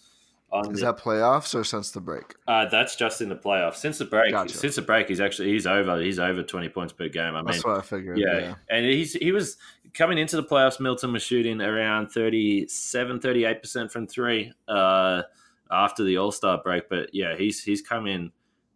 [0.52, 2.34] Is the, that playoffs or since the break?
[2.48, 3.76] Uh, that's just in the playoffs.
[3.76, 4.56] Since the break, gotcha.
[4.56, 6.00] since the break, he's actually he's over.
[6.00, 7.36] He's over twenty points per game.
[7.36, 8.18] I mean, that's what I figured.
[8.18, 8.38] Yeah.
[8.38, 9.58] yeah, and he's he was
[9.94, 10.80] coming into the playoffs.
[10.80, 15.22] Milton was shooting around 37, 38 percent from three uh,
[15.70, 16.88] after the All Star break.
[16.88, 18.32] But yeah, he's he's come in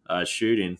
[0.09, 0.77] uh, shooting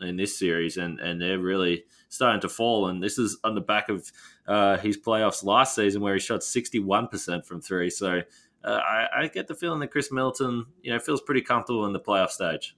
[0.00, 2.88] in this series, and and they're really starting to fall.
[2.88, 4.10] And this is on the back of
[4.46, 7.90] uh, his playoffs last season, where he shot sixty one percent from three.
[7.90, 8.22] So
[8.64, 11.92] uh, I, I, get the feeling that Khris Middleton, you know, feels pretty comfortable in
[11.92, 12.76] the playoff stage.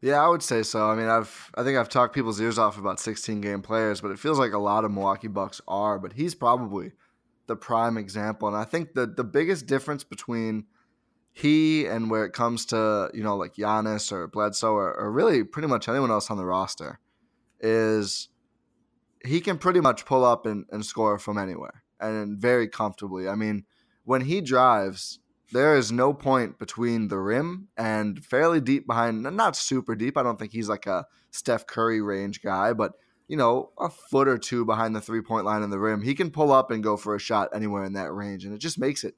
[0.00, 0.88] Yeah, I would say so.
[0.88, 4.10] I mean, I've I think I've talked people's ears off about 16 game players, but
[4.10, 5.98] it feels like a lot of Milwaukee Bucks are.
[5.98, 6.92] But he's probably
[7.46, 10.66] the prime example, and I think the the biggest difference between
[11.38, 15.44] he and where it comes to you know like Giannis or Bledsoe or, or really
[15.44, 16.98] pretty much anyone else on the roster
[17.60, 18.28] is
[19.24, 23.28] he can pretty much pull up and, and score from anywhere and very comfortably.
[23.28, 23.64] I mean
[24.04, 25.20] when he drives,
[25.52, 30.16] there is no point between the rim and fairly deep behind, not super deep.
[30.16, 32.92] I don't think he's like a Steph Curry range guy, but
[33.28, 36.02] you know, a foot or two behind the three point line in the rim.
[36.02, 38.44] He can pull up and go for a shot anywhere in that range.
[38.44, 39.14] And it just makes it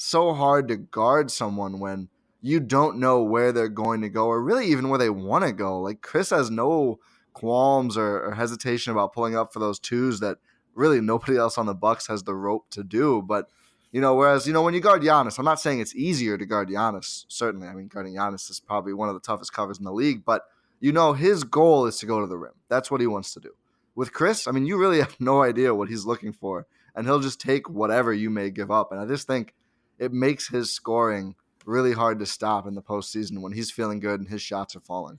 [0.00, 2.08] so hard to guard someone when
[2.40, 5.52] you don't know where they're going to go or really even where they want to
[5.52, 5.78] go.
[5.78, 6.98] Like Khris has no
[7.34, 10.38] qualms or, or hesitation about pulling up for those twos that
[10.74, 13.20] really nobody else on the Bucks has the rope to do.
[13.20, 13.50] But
[13.92, 16.46] you know, whereas, you know, when you guard Giannis, I'm not saying it's easier to
[16.46, 17.26] guard Giannis.
[17.28, 17.68] Certainly.
[17.68, 20.44] I mean, guarding Giannis is probably one of the toughest covers in the league, but
[20.80, 22.54] you know, his goal is to go to the rim.
[22.70, 23.50] That's what he wants to do.
[23.94, 27.20] With Khris, I mean, you really have no idea what he's looking for, and he'll
[27.20, 28.92] just take whatever you may give up.
[28.92, 29.52] And I just think
[30.00, 31.36] it makes his scoring
[31.66, 34.80] really hard to stop in the postseason when he's feeling good and his shots are
[34.80, 35.18] falling.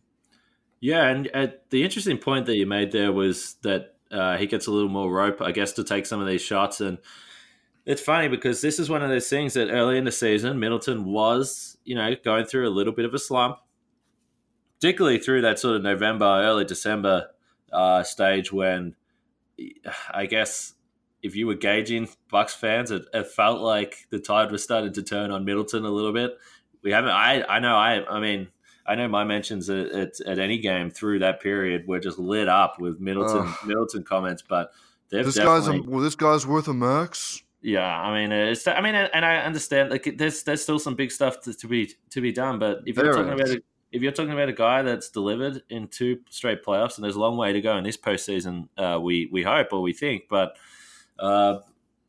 [0.82, 4.66] Yeah, and uh, the interesting point that you made there was that uh, he gets
[4.66, 6.82] a little more rope, I guess, to take some of these shots.
[6.82, 6.98] And
[7.86, 11.06] it's funny because this is one of those things that early in the season, Middleton
[11.06, 13.58] was, you know, going through a little bit of a slump,
[14.80, 17.28] particularly through that sort of November, early December
[17.72, 18.96] uh, stage when
[20.12, 20.74] I guess
[21.22, 25.04] if you were gauging Bucks fans, it, it, felt like the tide was starting to
[25.04, 26.38] turn on Middleton a little bit.
[26.84, 27.12] We haven't.
[27.12, 27.76] I I know.
[27.76, 28.48] I I mean.
[28.84, 32.50] I know my mentions at, at, at any game through that period were just lit
[32.50, 34.72] up with Middleton Middleton comments, but
[35.12, 37.44] this guy's a, well, this guy's worth a max.
[37.62, 38.66] Yeah, I mean, it's.
[38.68, 39.92] I mean, and I understand.
[39.92, 42.58] Like, there's there's still some big stuff to, to be to be done.
[42.58, 45.88] But if you're talking about a, if you're talking about a guy that's delivered in
[45.88, 49.30] two straight playoffs, and there's a long way to go in this postseason, uh, we
[49.32, 50.24] we hope or we think.
[50.28, 50.58] But
[51.20, 51.60] uh,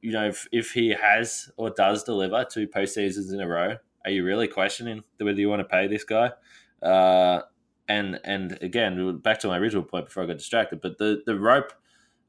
[0.01, 4.11] you know, if, if he has or does deliver two postseasons in a row, are
[4.11, 6.31] you really questioning whether you want to pay this guy?
[6.83, 7.43] Uh,
[7.88, 10.81] and and again, back to my original point before I got distracted.
[10.81, 11.73] But the the rope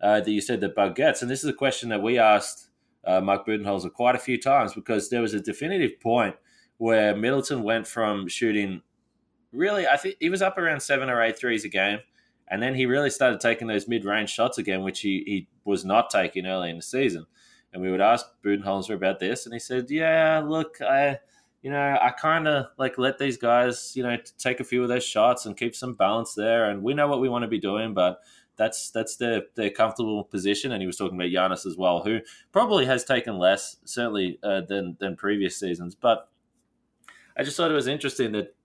[0.01, 2.69] uh, that you said that Bud gets, and this is a question that we asked
[3.05, 6.35] uh, Mark Budenholzer quite a few times because there was a definitive point
[6.77, 8.81] where Middleton went from shooting
[9.53, 11.99] really, I think he was up around seven or eight threes a game.
[12.47, 15.85] And then he really started taking those mid range shots again, which he, he was
[15.85, 17.25] not taking early in the season.
[17.71, 21.19] And we would ask Budenholzer about this, and he said, Yeah, look, I,
[21.63, 24.89] you know, I kind of like let these guys, you know, take a few of
[24.89, 26.69] those shots and keep some balance there.
[26.69, 28.19] And we know what we want to be doing, but
[28.57, 30.71] that's that's their their comfortable position.
[30.71, 32.19] And he was talking about Giannis as well, who
[32.51, 35.95] probably has taken less certainly uh, than than previous seasons.
[35.95, 36.29] But
[37.37, 38.55] I just thought it was interesting that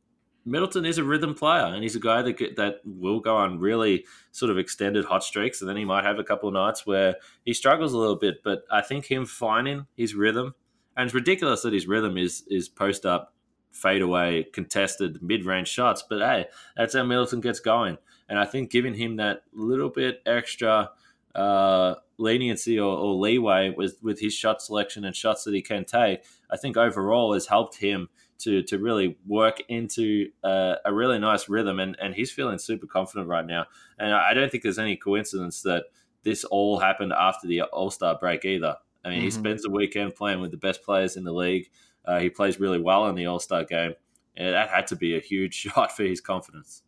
[0.48, 4.06] Middleton is a rhythm player, and he's a guy that that will go on really
[4.32, 7.16] sort of extended hot streaks, and then he might have a couple of nights where
[7.44, 8.42] he struggles a little bit.
[8.42, 10.54] But I think him finding his rhythm,
[10.96, 13.34] and it's ridiculous that his rhythm is is post up,
[13.70, 16.02] fade away, contested mid range shots.
[16.08, 17.98] But hey, that's how Middleton gets going.
[18.28, 20.90] And I think giving him that little bit extra
[21.34, 25.84] uh, leniency or, or, leeway with, with his shot selection and shots that he can
[25.84, 28.08] take, I think overall has helped him
[28.38, 31.80] to to really work into uh, a really nice rhythm.
[31.80, 33.66] And, and he's feeling super confident right now.
[33.98, 35.84] And I don't think there's any coincidence that
[36.22, 38.76] this all happened after the All Star break either.
[39.04, 39.24] I mean, mm-hmm.
[39.24, 41.70] he spends the weekend playing with the best players in the league.
[42.04, 43.94] Uh, he plays really well in the All Star game,
[44.36, 46.82] and that had to be a huge shot for his confidence.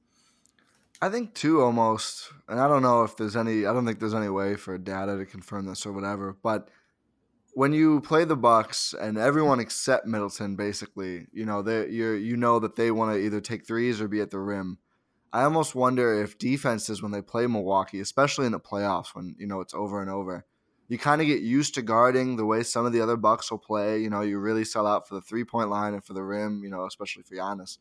[1.02, 3.64] I think too, almost, and I don't know if there's any.
[3.66, 6.36] I don't think there's any way for data to confirm this or whatever.
[6.42, 6.68] But
[7.60, 12.34] when you play the Bucks and everyone except Middleton, basically, you know, they you you
[12.34, 14.78] know that they want to either take threes or be at the rim.
[15.30, 19.46] I almost wonder if defenses when they play Milwaukee, especially in the playoffs, when you
[19.46, 20.46] know it's over and over,
[20.88, 23.58] you kind of get used to guarding the way some of the other Bucks will
[23.58, 23.98] play.
[23.98, 26.62] You know, you really sell out for the three point line and for the rim.
[26.64, 27.76] You know, especially for Giannis.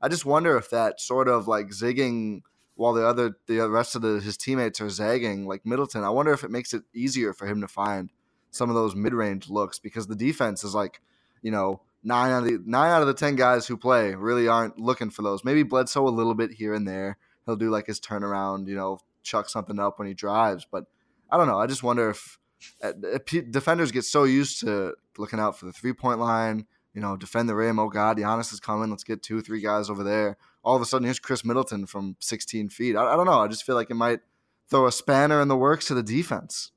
[0.00, 2.40] I just wonder if that sort of like zigging
[2.74, 6.02] while the other the rest of the, his teammates are zagging like Middleton.
[6.02, 8.10] I wonder if it makes it easier for him to find
[8.52, 11.00] some of those mid range looks because the defense is like,
[11.42, 14.46] you know, nine out of the nine out of the ten guys who play really
[14.46, 15.44] aren't looking for those.
[15.44, 17.16] Maybe Bledsoe a little bit here and there.
[17.44, 20.64] He'll do like his turnaround, you know, chuck something up when he drives.
[20.70, 20.84] But
[21.30, 21.58] I don't know.
[21.58, 22.38] I just wonder if,
[22.84, 27.00] uh, if defenders get so used to looking out for the three point line, you
[27.00, 27.80] know, defend the rim.
[27.80, 28.90] Oh God, Giannis is coming.
[28.90, 32.16] Let's get two, three guys over there all of a sudden here's Khris Middleton from
[32.20, 32.96] 16 feet.
[32.96, 33.40] I, I don't know.
[33.40, 34.20] I just feel like it might
[34.68, 36.70] throw a spanner in the works to the defense.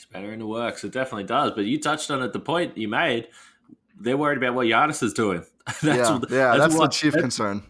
[0.00, 0.84] Spanner in the works.
[0.84, 1.52] It definitely does.
[1.52, 2.32] But you touched on it.
[2.32, 3.28] The point you made,
[3.98, 5.44] they're worried about what Giannis is doing.
[5.66, 7.62] that's, yeah, yeah, that's, that's what, the chief concern.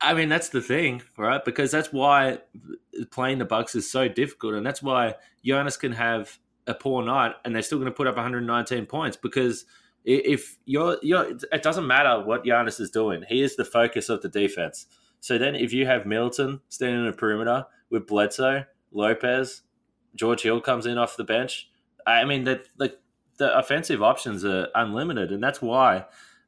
[0.00, 1.44] I mean, that's the thing, right?
[1.44, 2.38] Because that's why
[3.10, 7.34] playing the Bucks is so difficult, and that's why Giannis can have a poor night,
[7.44, 9.64] and they're still going to put up 119 points because–
[10.04, 13.24] if you're, you're, it doesn't matter what Giannis is doing.
[13.28, 14.86] He is the focus of the defense.
[15.20, 19.62] So then, if you have Middleton standing in the perimeter with Bledsoe, Lopez,
[20.14, 21.68] George Hill comes in off the bench.
[22.06, 22.96] I mean, the the,
[23.38, 26.06] the offensive options are unlimited, and that's why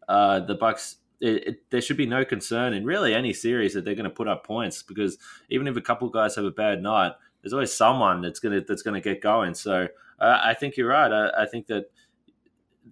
[0.09, 0.97] uh, the Bucks.
[1.23, 4.11] It, it, there should be no concern in really any series that they're going to
[4.11, 5.19] put up points because
[5.51, 8.83] even if a couple guys have a bad night, there's always someone that's gonna that's
[8.83, 9.55] gonna get going.
[9.55, 11.13] So uh, I think you're right.
[11.13, 11.91] I, I think that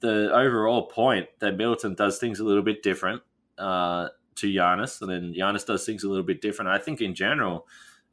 [0.01, 3.23] the overall point that Middleton does things a little bit different
[3.59, 6.71] uh, to Giannis, and then Giannis does things a little bit different.
[6.71, 7.67] I think in general,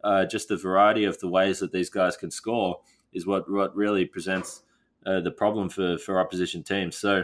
[0.05, 2.79] uh, just the variety of the ways that these guys can score
[3.11, 4.61] is what what really presents
[5.05, 6.95] uh, the problem for for opposition teams.
[6.95, 7.23] So,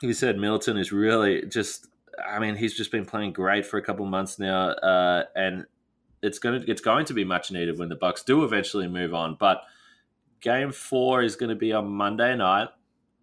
[0.00, 1.88] you said Middleton is really just.
[2.26, 5.66] I mean, he's just been playing great for a couple months now, uh, and
[6.22, 9.12] it's going to it's going to be much needed when the Bucks do eventually move
[9.12, 9.36] on.
[9.38, 9.62] But
[10.40, 12.68] game four is going to be on Monday night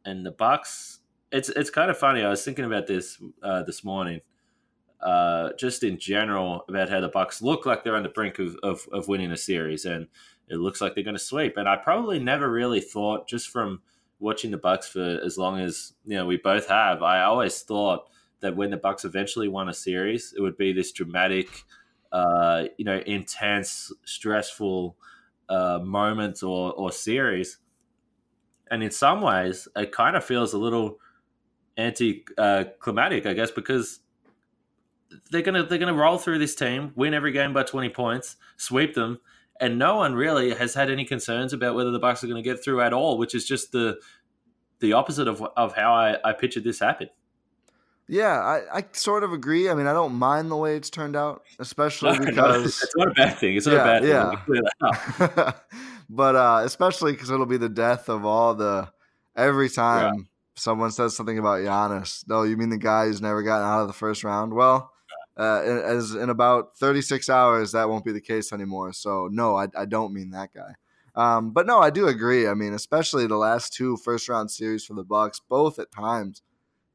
[0.06, 1.00] and the Bucks.
[1.32, 2.24] It's it's kind of funny.
[2.24, 4.22] I was thinking about this uh, this morning,
[5.04, 8.56] uh, just in general about how the Bucks look like they're on the brink of,
[8.64, 10.08] of, of winning a series, and
[10.50, 11.58] it looks like they're going to sweep.
[11.58, 13.82] And I probably never really thought, just from
[14.20, 18.10] watching the Bucks for as long as you know we both have, I always thought
[18.40, 21.48] that when the Bucks eventually won a series, it would be this dramatic,
[22.12, 24.96] uh, you know, intense, stressful
[25.50, 27.58] uh, moment or or series
[28.74, 30.98] and in some ways, it kind of feels a little
[31.78, 34.00] anti-climatic, I guess, because
[35.32, 38.94] they're gonna they're gonna roll through this team, win every game by twenty points, sweep
[38.94, 39.20] them,
[39.60, 42.48] and no one really has had any concerns about whether the Bucks are going to
[42.48, 44.00] get through at all, which is just the
[44.80, 47.10] the opposite of of how I, I pictured this happen.
[48.08, 49.70] Yeah, I, I sort of agree.
[49.70, 52.96] I mean, I don't mind the way it's turned out, especially no, because no, it's
[52.96, 53.56] not a bad thing.
[53.56, 54.62] It's not yeah, a bad thing.
[55.20, 55.52] Yeah.
[56.10, 58.90] but uh, especially because it'll be the death of all the
[59.36, 60.24] every time yeah.
[60.56, 62.28] someone says something about Giannis.
[62.28, 64.54] No, you mean the guy who's never gotten out of the first round?
[64.54, 64.92] Well,
[65.38, 68.94] uh, as in about 36 hours, that won't be the case anymore.
[68.94, 70.74] So no, I, I don't mean that guy.
[71.16, 72.48] Um, but no, I do agree.
[72.48, 76.42] I mean, especially the last two first round series for the Bucks, both at times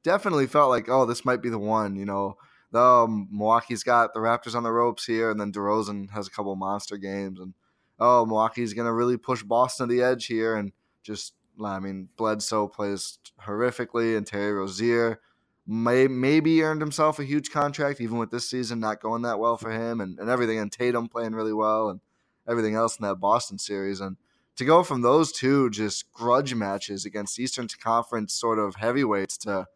[0.02, 1.96] definitely felt like, oh, this might be the one.
[1.96, 2.36] You know,
[2.72, 6.30] the um, Milwaukee's got the Raptors on the ropes here, and then DeRozan has a
[6.30, 7.54] couple monster games, and
[7.98, 10.56] oh, Milwaukee's to really push Boston to the edge here.
[10.56, 10.72] And
[11.02, 15.20] just, I mean, Bledsoe plays horrifically, and Terry Rozier
[15.68, 19.58] may, maybe earned himself a huge contract, even with this season not going that well
[19.58, 20.58] for him, and, and everything.
[20.58, 22.00] And Tatum playing really well, and
[22.48, 24.00] everything else in that Boston series.
[24.00, 24.16] And
[24.56, 29.66] to go from those two just grudge matches against Eastern Conference sort of heavyweights to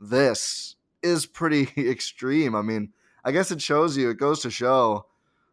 [0.00, 2.54] this is pretty extreme.
[2.54, 2.92] I mean,
[3.24, 5.06] I guess it shows you, it goes to show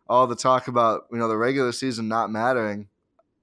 [0.08, 2.88] all the talk about you know the regular season not mattering.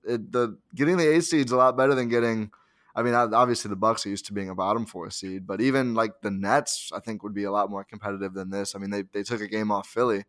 [0.05, 2.51] It, the getting the eight seeds a lot better than getting.
[2.97, 5.95] I mean, obviously the Bucks are used to being a bottom four seed, but even
[5.95, 8.75] like the Nets, I think would be a lot more competitive than this.
[8.75, 10.25] I mean, they they took a game off Philly,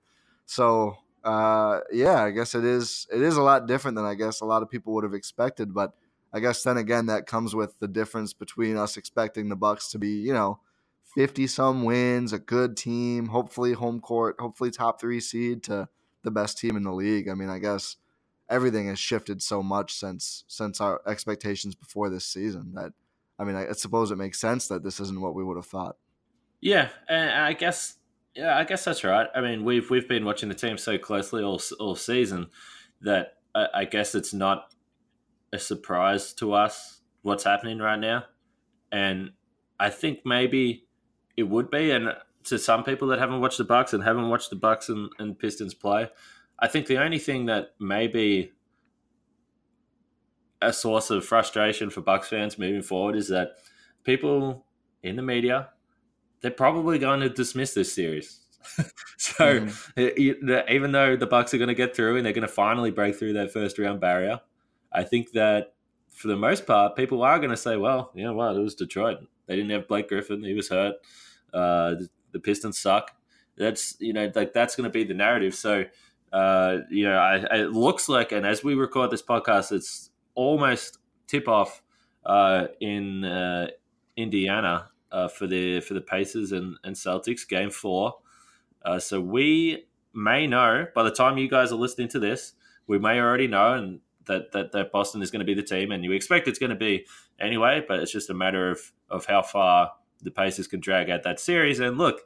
[0.46, 4.42] so uh, yeah, I guess it is it is a lot different than I guess
[4.42, 5.74] a lot of people would have expected.
[5.74, 5.94] But
[6.34, 9.98] I guess then again, that comes with the difference between us expecting the Bucks to
[9.98, 10.60] be you know
[11.16, 15.88] 50 some wins, a good team, hopefully home court, hopefully top three seed to
[16.24, 17.30] the best team in the league.
[17.30, 17.96] I mean, I guess
[18.50, 22.94] everything has shifted so much since since our expectations before this season that
[23.40, 25.98] I mean, I, suppose it makes sense that this isn't what we would have thought.
[26.60, 27.98] Yeah, and I guess
[28.36, 29.28] yeah, I guess that's right.
[29.36, 32.48] I mean, we've we've been watching the team so closely all all season
[33.02, 34.74] that I, I guess it's not
[35.54, 38.26] a surprise to us what's happening right now,
[38.92, 39.32] and
[39.80, 40.88] I think maybe
[41.36, 42.14] it would be, and
[42.46, 45.38] to some people that haven't watched the Bucks and haven't watched the Bucks and, and
[45.38, 46.10] Pistons play,
[46.60, 48.52] I think the only thing that may be
[50.62, 53.58] a source of frustration for Bucks fans moving forward is that
[54.04, 54.66] people
[55.04, 55.70] in the media
[56.42, 58.40] they're probably going to dismiss this series.
[59.18, 60.70] so mm.
[60.70, 63.16] even though the Bucks are going to get through and they're going to finally break
[63.16, 64.40] through that first round barrier,
[64.92, 65.74] I think that
[66.10, 68.56] for the most part, people are going to say, "Well, you know what?
[68.56, 69.20] It was Detroit.
[69.46, 70.44] They didn't have Blake Griffin.
[70.44, 70.96] He was hurt.
[71.54, 73.12] Uh, the, the, Pistons suck."
[73.58, 75.56] That's you know like that's going to be the narrative.
[75.56, 75.86] So
[76.34, 81.00] uh, you know, I, it looks like, and as we record this podcast, it's almost
[81.28, 81.82] tip off
[82.26, 83.68] uh, in uh,
[84.16, 88.18] Indiana uh, for the for the Pacers and, and Celtics game four.
[88.84, 92.54] Uh, so we may know by the time you guys are listening to this,
[92.88, 95.92] we may already know and that, that, that Boston is going to be the team,
[95.92, 97.06] and you expect it's going to be
[97.40, 97.84] anyway.
[97.88, 101.40] But it's just a matter of of how far the Pacers can drag out that
[101.40, 101.80] series.
[101.80, 102.22] And look,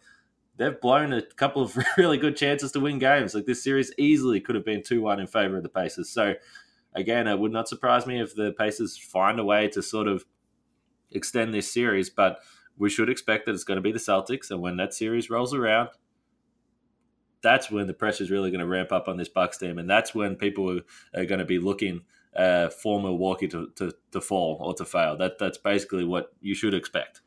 [0.58, 3.34] they've blown a couple of really good chances to win games.
[3.34, 6.10] Like this series easily could have been two one in favor of the Pacers.
[6.10, 6.36] So
[6.93, 10.26] again, it would not surprise me if the Pacers find a way to sort of
[11.12, 12.39] extend this series, but
[12.78, 14.49] we should expect that it's going to be the Celtics.
[14.49, 15.89] And when that series rolls around,
[17.41, 19.89] that's when the pressure is really going to ramp up on this Bucks team, and
[19.89, 20.80] that's when people
[21.16, 22.02] are, going to be looking
[22.36, 25.18] uh, for Milwaukee to, to, to fall or to fail.
[25.18, 27.22] That that's basically what you should expect.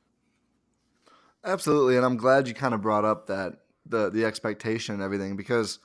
[1.44, 3.54] Absolutely, and I'm glad you kind of brought up that
[3.86, 5.78] the the expectation and everything because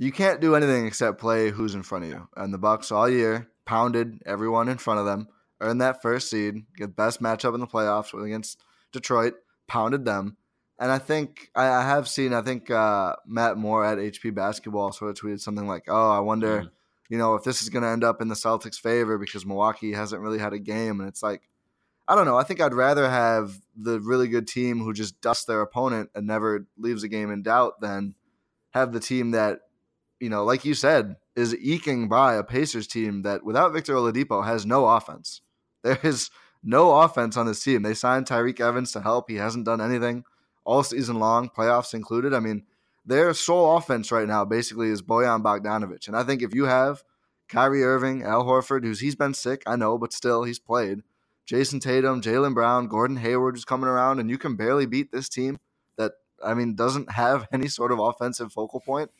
[0.00, 2.28] you can't do anything except play who's in front of you.
[2.34, 5.28] And the Bucks all year pounded everyone in front of them,
[5.60, 8.58] earned that first seed, get best matchup in the playoffs against
[8.92, 9.34] Detroit,
[9.68, 10.38] pounded them.
[10.78, 14.92] And I think I, I have seen, I think uh, Matt Moore at HP Basketball
[14.92, 16.70] sort of tweeted something like, oh, I wonder, mm.
[17.10, 19.92] you know, if this is going to end up in the Celtics' favor because Milwaukee
[19.92, 20.98] hasn't really had a game.
[21.00, 21.42] And it's like,
[22.10, 22.36] I don't know.
[22.36, 26.26] I think I'd rather have the really good team who just dusts their opponent and
[26.26, 28.16] never leaves a game in doubt than
[28.70, 29.60] have the team that,
[30.18, 34.44] you know, like you said, is eking by a Pacers team that without Victor Oladipo
[34.44, 35.40] has no offense.
[35.84, 36.30] There is
[36.64, 37.82] no offense on this team.
[37.82, 39.30] They signed Tyreke Evans to help.
[39.30, 40.24] He hasn't done anything
[40.64, 42.34] all season long, playoffs included.
[42.34, 42.64] I mean,
[43.06, 46.08] their sole offense right now basically is Bojan Bogdanovich.
[46.08, 47.04] And I think if you have
[47.48, 51.02] Kyrie Irving, Al Horford, who's he's been sick, I know, but still he's played.
[51.50, 55.28] Jayson Tatum, Jaylen Brown, Gordon Hayward is coming around, and you can barely beat this
[55.28, 55.58] team
[55.96, 56.12] that
[56.44, 59.10] I mean doesn't have any sort of offensive focal point.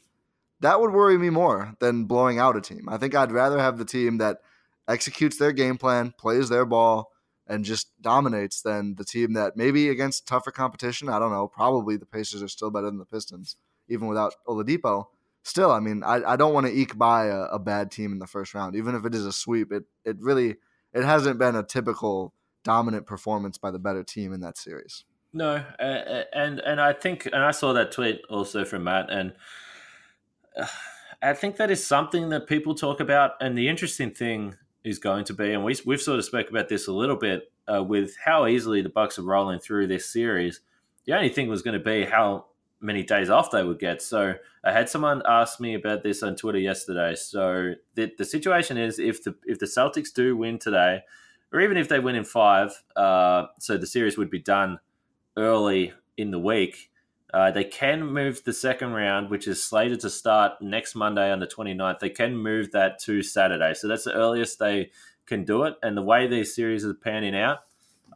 [0.60, 2.88] That would worry me more than blowing out a team.
[2.88, 4.38] I think I'd rather have the team that
[4.86, 7.10] executes their game plan, plays their ball,
[7.48, 11.08] and just dominates than the team that maybe against tougher competition.
[11.08, 11.48] I don't know.
[11.48, 13.56] Probably the Pacers are still better than the Pistons,
[13.88, 15.06] even without Oladipo.
[15.42, 18.18] Still, I mean, I, I don't want to eke by a, a bad team in
[18.18, 19.72] the first round, even if it is a sweep.
[19.72, 20.56] It it really
[20.92, 22.32] it hasn't been a typical
[22.64, 25.04] dominant performance by the better team in that series.
[25.32, 29.32] No, uh, and and I think and I saw that tweet also from Matt, and
[30.56, 30.66] uh,
[31.22, 33.32] I think that is something that people talk about.
[33.40, 36.68] And the interesting thing is going to be, and we, we've sort of spoke about
[36.68, 40.60] this a little bit uh, with how easily the Bucks are rolling through this series.
[41.06, 42.46] The only thing was going to be how
[42.80, 44.02] many days off they would get.
[44.02, 47.14] So I had someone ask me about this on Twitter yesterday.
[47.14, 51.02] So the, the situation is if the if the Celtics do win today,
[51.52, 54.78] or even if they win in five, uh, so the series would be done
[55.36, 56.90] early in the week.
[57.32, 61.38] Uh, they can move the second round, which is slated to start next Monday on
[61.38, 62.00] the 29th.
[62.00, 63.72] They can move that to Saturday.
[63.74, 64.90] So that's the earliest they
[65.26, 65.76] can do it.
[65.82, 67.58] And the way these series are panning out,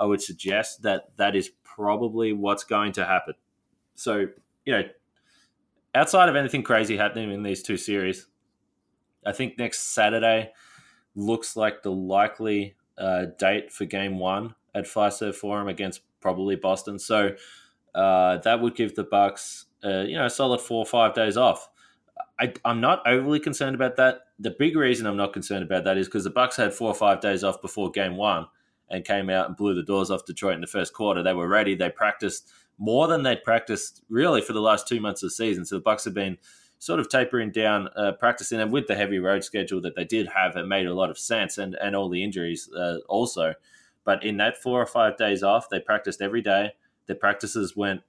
[0.01, 3.35] I would suggest that that is probably what's going to happen.
[3.95, 4.27] So,
[4.65, 4.83] you know,
[5.95, 8.27] outside of anything crazy happening in these two series,
[9.27, 10.53] I think next Saturday
[11.15, 16.99] looks like the likely uh, date for game one at Fiserv Forum against probably Boston.
[16.99, 17.35] So,
[17.95, 21.37] uh, that would give the Bucks, uh, you know, a solid four or five days
[21.37, 21.69] off.
[22.41, 24.23] I, am not overly concerned about that.
[24.41, 26.95] The big reason I'm not concerned about that is because the Bucks had four or
[26.95, 28.47] five days off before Game One
[28.91, 31.23] and came out and blew the doors off Detroit in the first quarter.
[31.23, 31.75] They were ready.
[31.75, 35.65] They practiced more than they'd practiced really for the last two months of the season.
[35.65, 36.39] So the Bucks have been
[36.79, 40.29] sort of tapering down uh, practicing, and with the heavy road schedule that they did
[40.29, 43.55] have, it made a lot of sense, and and all the injuries uh, also.
[44.05, 46.73] But in that four or five days off, they practiced every day
[47.07, 48.03] their practices went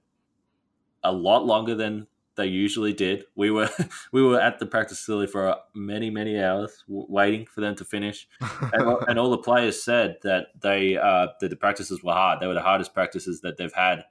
[1.02, 2.06] a lot longer than
[2.36, 3.24] they usually did.
[3.34, 3.70] We were
[4.12, 8.28] we were at the practice facility for many many hours waiting for them to finish,
[8.72, 12.40] and, and, all the players said that they uh, that the practices were hard.
[12.40, 14.04] They were the hardest practices that they've had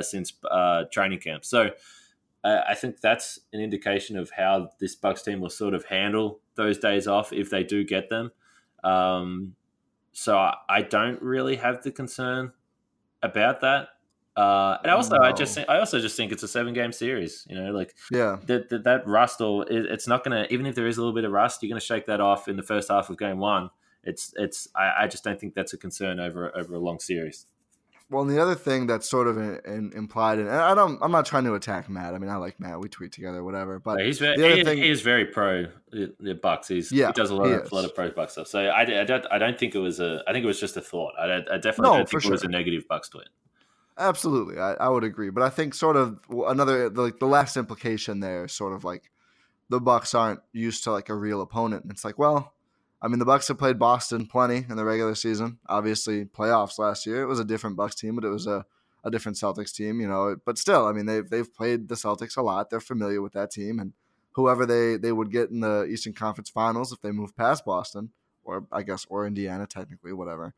[0.00, 1.44] since uh, training camp.
[1.44, 1.70] So
[2.44, 6.78] I think that's an indication of how this Bucks team will sort of handle those
[6.78, 8.30] days off if they do get them.
[8.84, 9.54] Um,
[10.12, 12.52] so I, I don't really have the concern
[13.22, 13.88] about that.
[14.36, 15.22] Uh, and also, no.
[15.24, 17.44] I just think, I also just think it's a seven game series.
[17.50, 20.76] You know, like yeah, that that, that rust or it, it's not gonna even if
[20.76, 22.88] there is a little bit of rust, you're gonna shake that off in the first
[22.88, 23.70] half of game one.
[24.04, 27.46] It's it's I, I just don't think that's a concern over over a long series.
[28.10, 31.12] Well, and the other thing that's sort of in, in, implied, and I don't, I'm
[31.12, 32.14] not trying to attack Matt.
[32.14, 32.80] I mean, I like Matt.
[32.80, 33.78] We tweet together, whatever.
[33.78, 36.68] But yeah, he's very, he, thing, he, is very pro the Bucks.
[36.68, 38.46] He's yeah, he does a lot of a lot of pro Bucks stuff.
[38.46, 40.22] So I, I, don't, I don't think it was a.
[40.26, 41.12] I think it was just a thought.
[41.18, 42.30] I, I definitely no, don't think sure.
[42.30, 43.28] it was a negative Bucks tweet.
[43.98, 45.28] Absolutely, I, I would agree.
[45.28, 49.10] But I think sort of another like the last implication there, is sort of like
[49.68, 51.82] the Bucks aren't used to like a real opponent.
[51.82, 52.54] And it's like, well,
[53.00, 55.58] I mean, the Bucks have played Boston plenty in the regular season.
[55.68, 58.64] Obviously, playoffs last year, it was a different Bucks team, but it was a,
[59.04, 60.00] a different Celtics team.
[60.00, 62.70] You know, but still, I mean, they've they've played the Celtics a lot.
[62.70, 63.92] They're familiar with that team, and
[64.32, 68.10] whoever they they would get in the Eastern Conference Finals if they move past Boston,
[68.44, 70.54] or I guess or Indiana, technically, whatever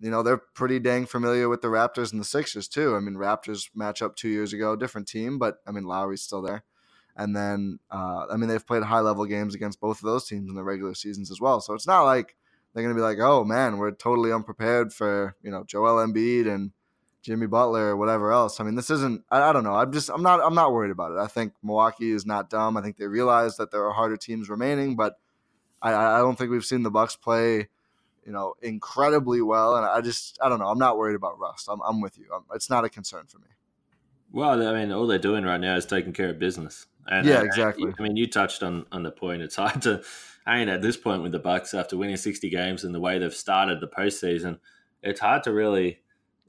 [0.00, 2.94] you know, they're pretty dang familiar with the Raptors and the Sixers too.
[2.94, 6.42] I mean, Raptors match up two years ago, different team, but I mean, Lowry's still
[6.42, 6.64] there.
[7.18, 10.48] And then, uh, I mean, they've played high level games against both of those teams
[10.48, 11.60] in the regular seasons as well.
[11.60, 12.36] So it's not like
[12.72, 16.46] they're going to be like, oh man, we're totally unprepared for, you know, Joel Embiid
[16.46, 16.70] and
[17.22, 18.60] Jimmy Butler or whatever else.
[18.60, 19.74] I mean, this isn't, I, I don't know.
[19.74, 21.18] I'm just, I'm not, I'm not worried about it.
[21.18, 22.76] I think Milwaukee is not dumb.
[22.76, 25.18] I think they realize that there are harder teams remaining, but
[25.82, 27.68] I, I don't think we've seen the Bucks play
[28.28, 29.74] you know, incredibly well.
[29.74, 30.66] And I just, I don't know.
[30.66, 31.66] I'm not worried about rust.
[31.66, 32.26] I'm, I'm with you.
[32.32, 33.46] I'm, it's not a concern for me.
[34.32, 36.86] Well, I mean, all they're doing right now is taking care of business.
[37.06, 37.90] And, yeah, exactly.
[37.98, 39.42] I mean, you touched on on the point.
[39.42, 40.02] It's hard to,
[40.46, 43.18] I mean, at this point with the Bucks after winning 60 games and the way
[43.18, 44.58] they've started the postseason,
[45.02, 46.00] it's hard to really,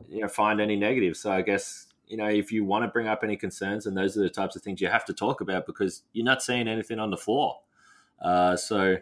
[0.09, 1.19] you know, find any negatives.
[1.19, 4.17] So I guess you know, if you want to bring up any concerns, and those
[4.17, 6.99] are the types of things you have to talk about because you're not seeing anything
[6.99, 7.59] on the floor.
[8.19, 8.97] Uh, so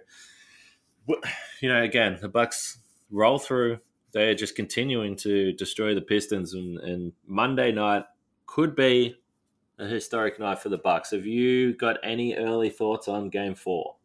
[1.62, 3.80] you know, again, the Bucks roll through.
[4.12, 8.04] They are just continuing to destroy the Pistons, and, and Monday night
[8.48, 9.16] could be
[9.78, 11.12] a historic night for the Bucks.
[11.12, 13.96] Have you got any early thoughts on Game Four?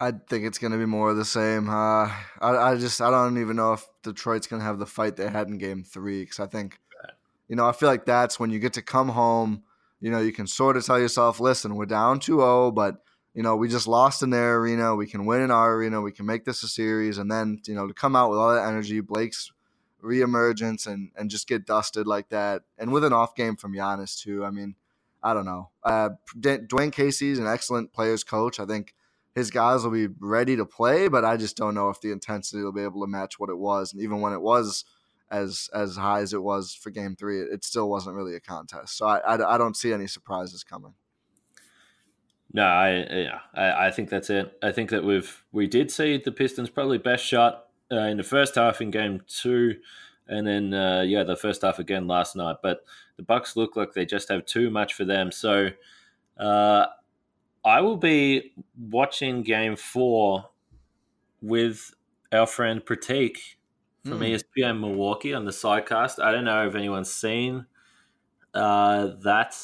[0.00, 1.68] I think it's going to be more of the same.
[1.68, 2.08] Uh,
[2.40, 5.28] I, I just I don't even know if Detroit's going to have the fight they
[5.28, 6.78] had in Game Three because I think,
[7.48, 9.62] you know, I feel like that's when you get to come home.
[10.00, 13.02] You know, you can sort of tell yourself, listen, we're down 2-0, but
[13.34, 14.94] you know, we just lost in their arena.
[14.94, 16.00] We can win in our arena.
[16.00, 17.18] We can make this a series.
[17.18, 19.52] And then, you know, to come out with all that energy, Blake's
[20.02, 22.62] reemergence and, and just get dusted like that.
[22.78, 24.44] And with an off game from Giannis, too.
[24.44, 24.74] I mean,
[25.22, 25.70] I don't know.
[25.82, 28.60] Uh, Dwane Casey's an excellent players coach.
[28.60, 28.94] I think
[29.34, 32.62] his guys will be ready to play, but I just don't know if the intensity
[32.62, 33.92] will be able to match what it was.
[33.92, 34.84] And even when it was
[35.30, 38.40] as as high as it was for game three, it, it still wasn't really a
[38.40, 38.96] contest.
[38.96, 40.94] So I, I, I don't see any surprises coming.
[42.52, 44.56] No, I yeah, I, I, think that's it.
[44.62, 48.22] I think that we've we did see the Pistons probably best shot uh, in the
[48.22, 49.76] first half in game two,
[50.26, 52.56] and then uh, yeah, the first half again last night.
[52.62, 52.84] But
[53.16, 55.32] the Bucks look like they just have too much for them.
[55.32, 55.70] So
[56.38, 56.86] uh,
[57.64, 60.48] I will be watching game four
[61.40, 61.94] with
[62.32, 63.36] our friend Pratik
[64.04, 64.40] from mm.
[64.56, 66.22] ESPN Milwaukee on the sidecast.
[66.22, 67.66] I don't know if anyone's seen
[68.54, 69.54] uh, that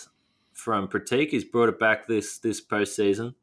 [0.52, 1.30] from Pratik.
[1.30, 3.34] He's brought it back this this postseason,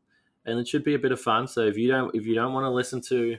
[0.46, 1.48] and it should be a bit of fun.
[1.48, 3.38] So if you don't if you don't want to listen to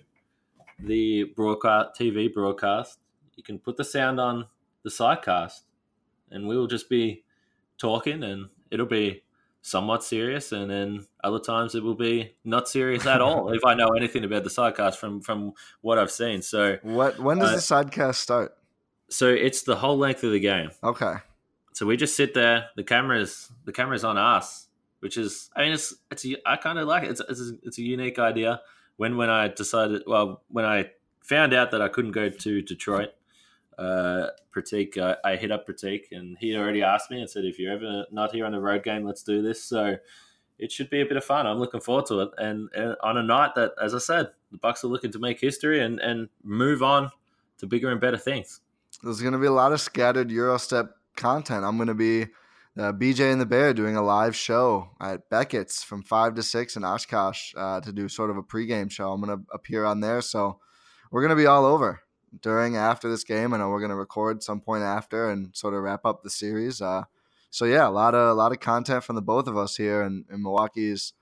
[0.85, 2.99] the broadcast TV broadcast,
[3.37, 4.47] you can put the sound on
[4.83, 5.61] the sidecast,
[6.30, 7.24] and we will just be
[7.78, 9.22] talking, and it'll be
[9.62, 13.53] somewhat serious, and then other times it will be not serious at all.
[13.53, 17.39] if I know anything about the sidecast from from what I've seen, so what when
[17.39, 18.57] does uh, the sidecast start?
[19.09, 20.70] So it's the whole length of the game.
[20.83, 21.14] Okay.
[21.74, 22.66] So we just sit there.
[22.76, 24.68] The cameras, the cameras on us,
[25.01, 27.11] which is, I mean, it's, it's, I kind of like it.
[27.11, 28.61] It's, it's, it's a unique idea.
[29.03, 30.92] When, when I decided, well, when I
[31.24, 33.09] found out that I couldn't go to Detroit,
[33.76, 37.59] uh, Pratik, I, I hit up Pratik, and he already asked me and said, if
[37.59, 39.61] you're ever not here on a road game, let's do this.
[39.61, 39.96] So
[40.57, 41.48] it should be a bit of fun.
[41.48, 42.28] I'm looking forward to it.
[42.38, 45.40] And, and on a night that, as I said, the Bucks are looking to make
[45.40, 47.11] history and, and move on
[47.59, 48.61] to bigger and better things.
[49.03, 51.64] There's going to be a lot of scattered Eurostep content.
[51.64, 52.26] I'm going to be
[52.79, 56.77] uh, BJ and the Bear doing a live show at Beckett's from five to six
[56.77, 59.12] in Oshkosh uh, to do sort of a pregame show.
[59.12, 60.59] I'm going to appear on there, so
[61.11, 62.01] we're going to be all over
[62.41, 63.53] during after this game.
[63.53, 66.31] I know we're going to record some point after and sort of wrap up the
[66.31, 66.81] series.
[66.81, 67.05] Uh,
[67.51, 70.03] so yeah, a lot of a lot of content from the both of us here,
[70.03, 71.12] in, and Milwaukee's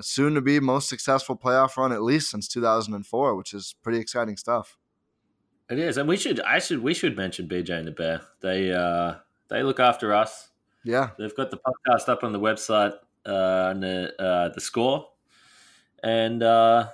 [0.00, 4.36] soon to be most successful playoff run at least since 2004, which is pretty exciting
[4.36, 4.78] stuff.
[5.68, 8.22] It is, and we should I should we should mention BJ and the Bear.
[8.40, 9.16] They uh
[9.48, 10.50] they look after us.
[10.84, 12.94] Yeah, they've got the podcast up on the website
[13.26, 15.08] uh, and the uh, the score,
[16.02, 16.88] and uh,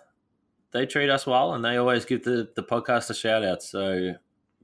[0.73, 3.63] they treat us well, and they always give the the podcast a shout out.
[3.63, 4.15] So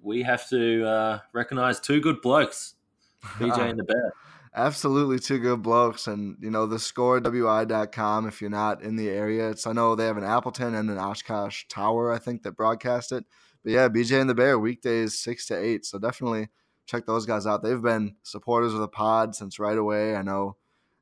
[0.00, 2.74] we have to uh, recognize two good blokes,
[3.38, 4.12] BJ and the Bear.
[4.56, 6.06] Absolutely two good blokes.
[6.06, 9.50] And, you know, the score wi.com if you're not in the area.
[9.50, 13.12] It's I know they have an Appleton and an Oshkosh Tower, I think, that broadcast
[13.12, 13.26] it.
[13.62, 15.84] But yeah, BJ and the Bear, weekdays six to eight.
[15.84, 16.48] So definitely
[16.86, 17.62] check those guys out.
[17.62, 20.16] They've been supporters of the pod since right away.
[20.16, 20.56] I know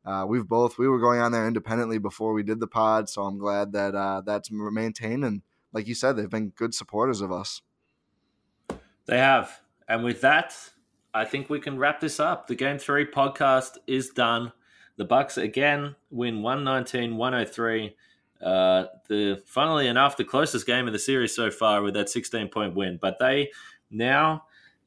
[0.04, 3.22] uh, we've both we were going on there independently before we did the pod, so
[3.22, 5.24] I'm glad that uh, that's maintained.
[5.24, 7.62] And like you said, they've been good supporters of us.
[9.06, 10.56] They have, and with that,
[11.12, 12.46] I think we can wrap this up.
[12.46, 14.52] The Game 3 podcast is done.
[14.96, 17.96] The Bucks again win 119 103.
[18.42, 22.48] Uh, the funnily enough, the closest game of the series so far with that 16
[22.48, 22.98] point win.
[23.00, 23.50] But they
[23.90, 24.44] now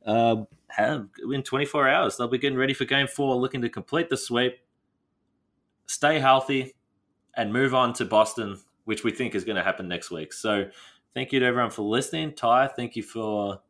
[0.07, 0.37] uh,
[0.69, 4.17] have in 24 hours, they'll be getting ready for game four, looking to complete the
[4.17, 4.57] sweep,
[5.85, 6.73] stay healthy,
[7.35, 10.33] and move on to Boston, which we think is going to happen next week.
[10.33, 10.69] So
[11.13, 12.33] thank you to everyone for listening.
[12.33, 13.61] Ty, thank you for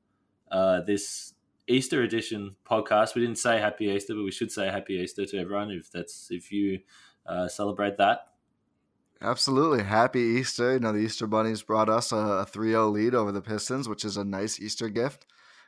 [0.52, 1.34] uh, this
[1.68, 3.16] Easter edition podcast.
[3.16, 6.30] We didn't say Happy Easter, but we should say Happy Easter to everyone if that's
[6.30, 6.80] if you
[7.26, 8.28] uh, celebrate that.
[9.22, 9.84] Absolutely.
[9.84, 10.74] Happy Easter.
[10.74, 14.06] You know, the Easter Bunnies brought us a 3 0 lead over the Pistons, which
[14.06, 15.26] is a nice Easter gift.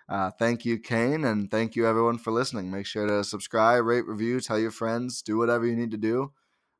[0.09, 2.71] Uh, thank you, Kane, and thank you, everyone, for listening.
[2.71, 6.31] Make sure to subscribe, rate, review, tell your friends, do whatever you need to do.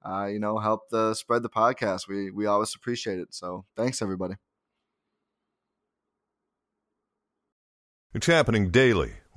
[0.03, 2.07] Uh, you know, help the spread the podcast.
[2.07, 3.35] We we always appreciate it.
[3.35, 4.35] So thanks, everybody.
[8.15, 9.13] It's happening daily.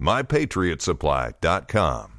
[0.00, 2.13] mypatriotsupply.com.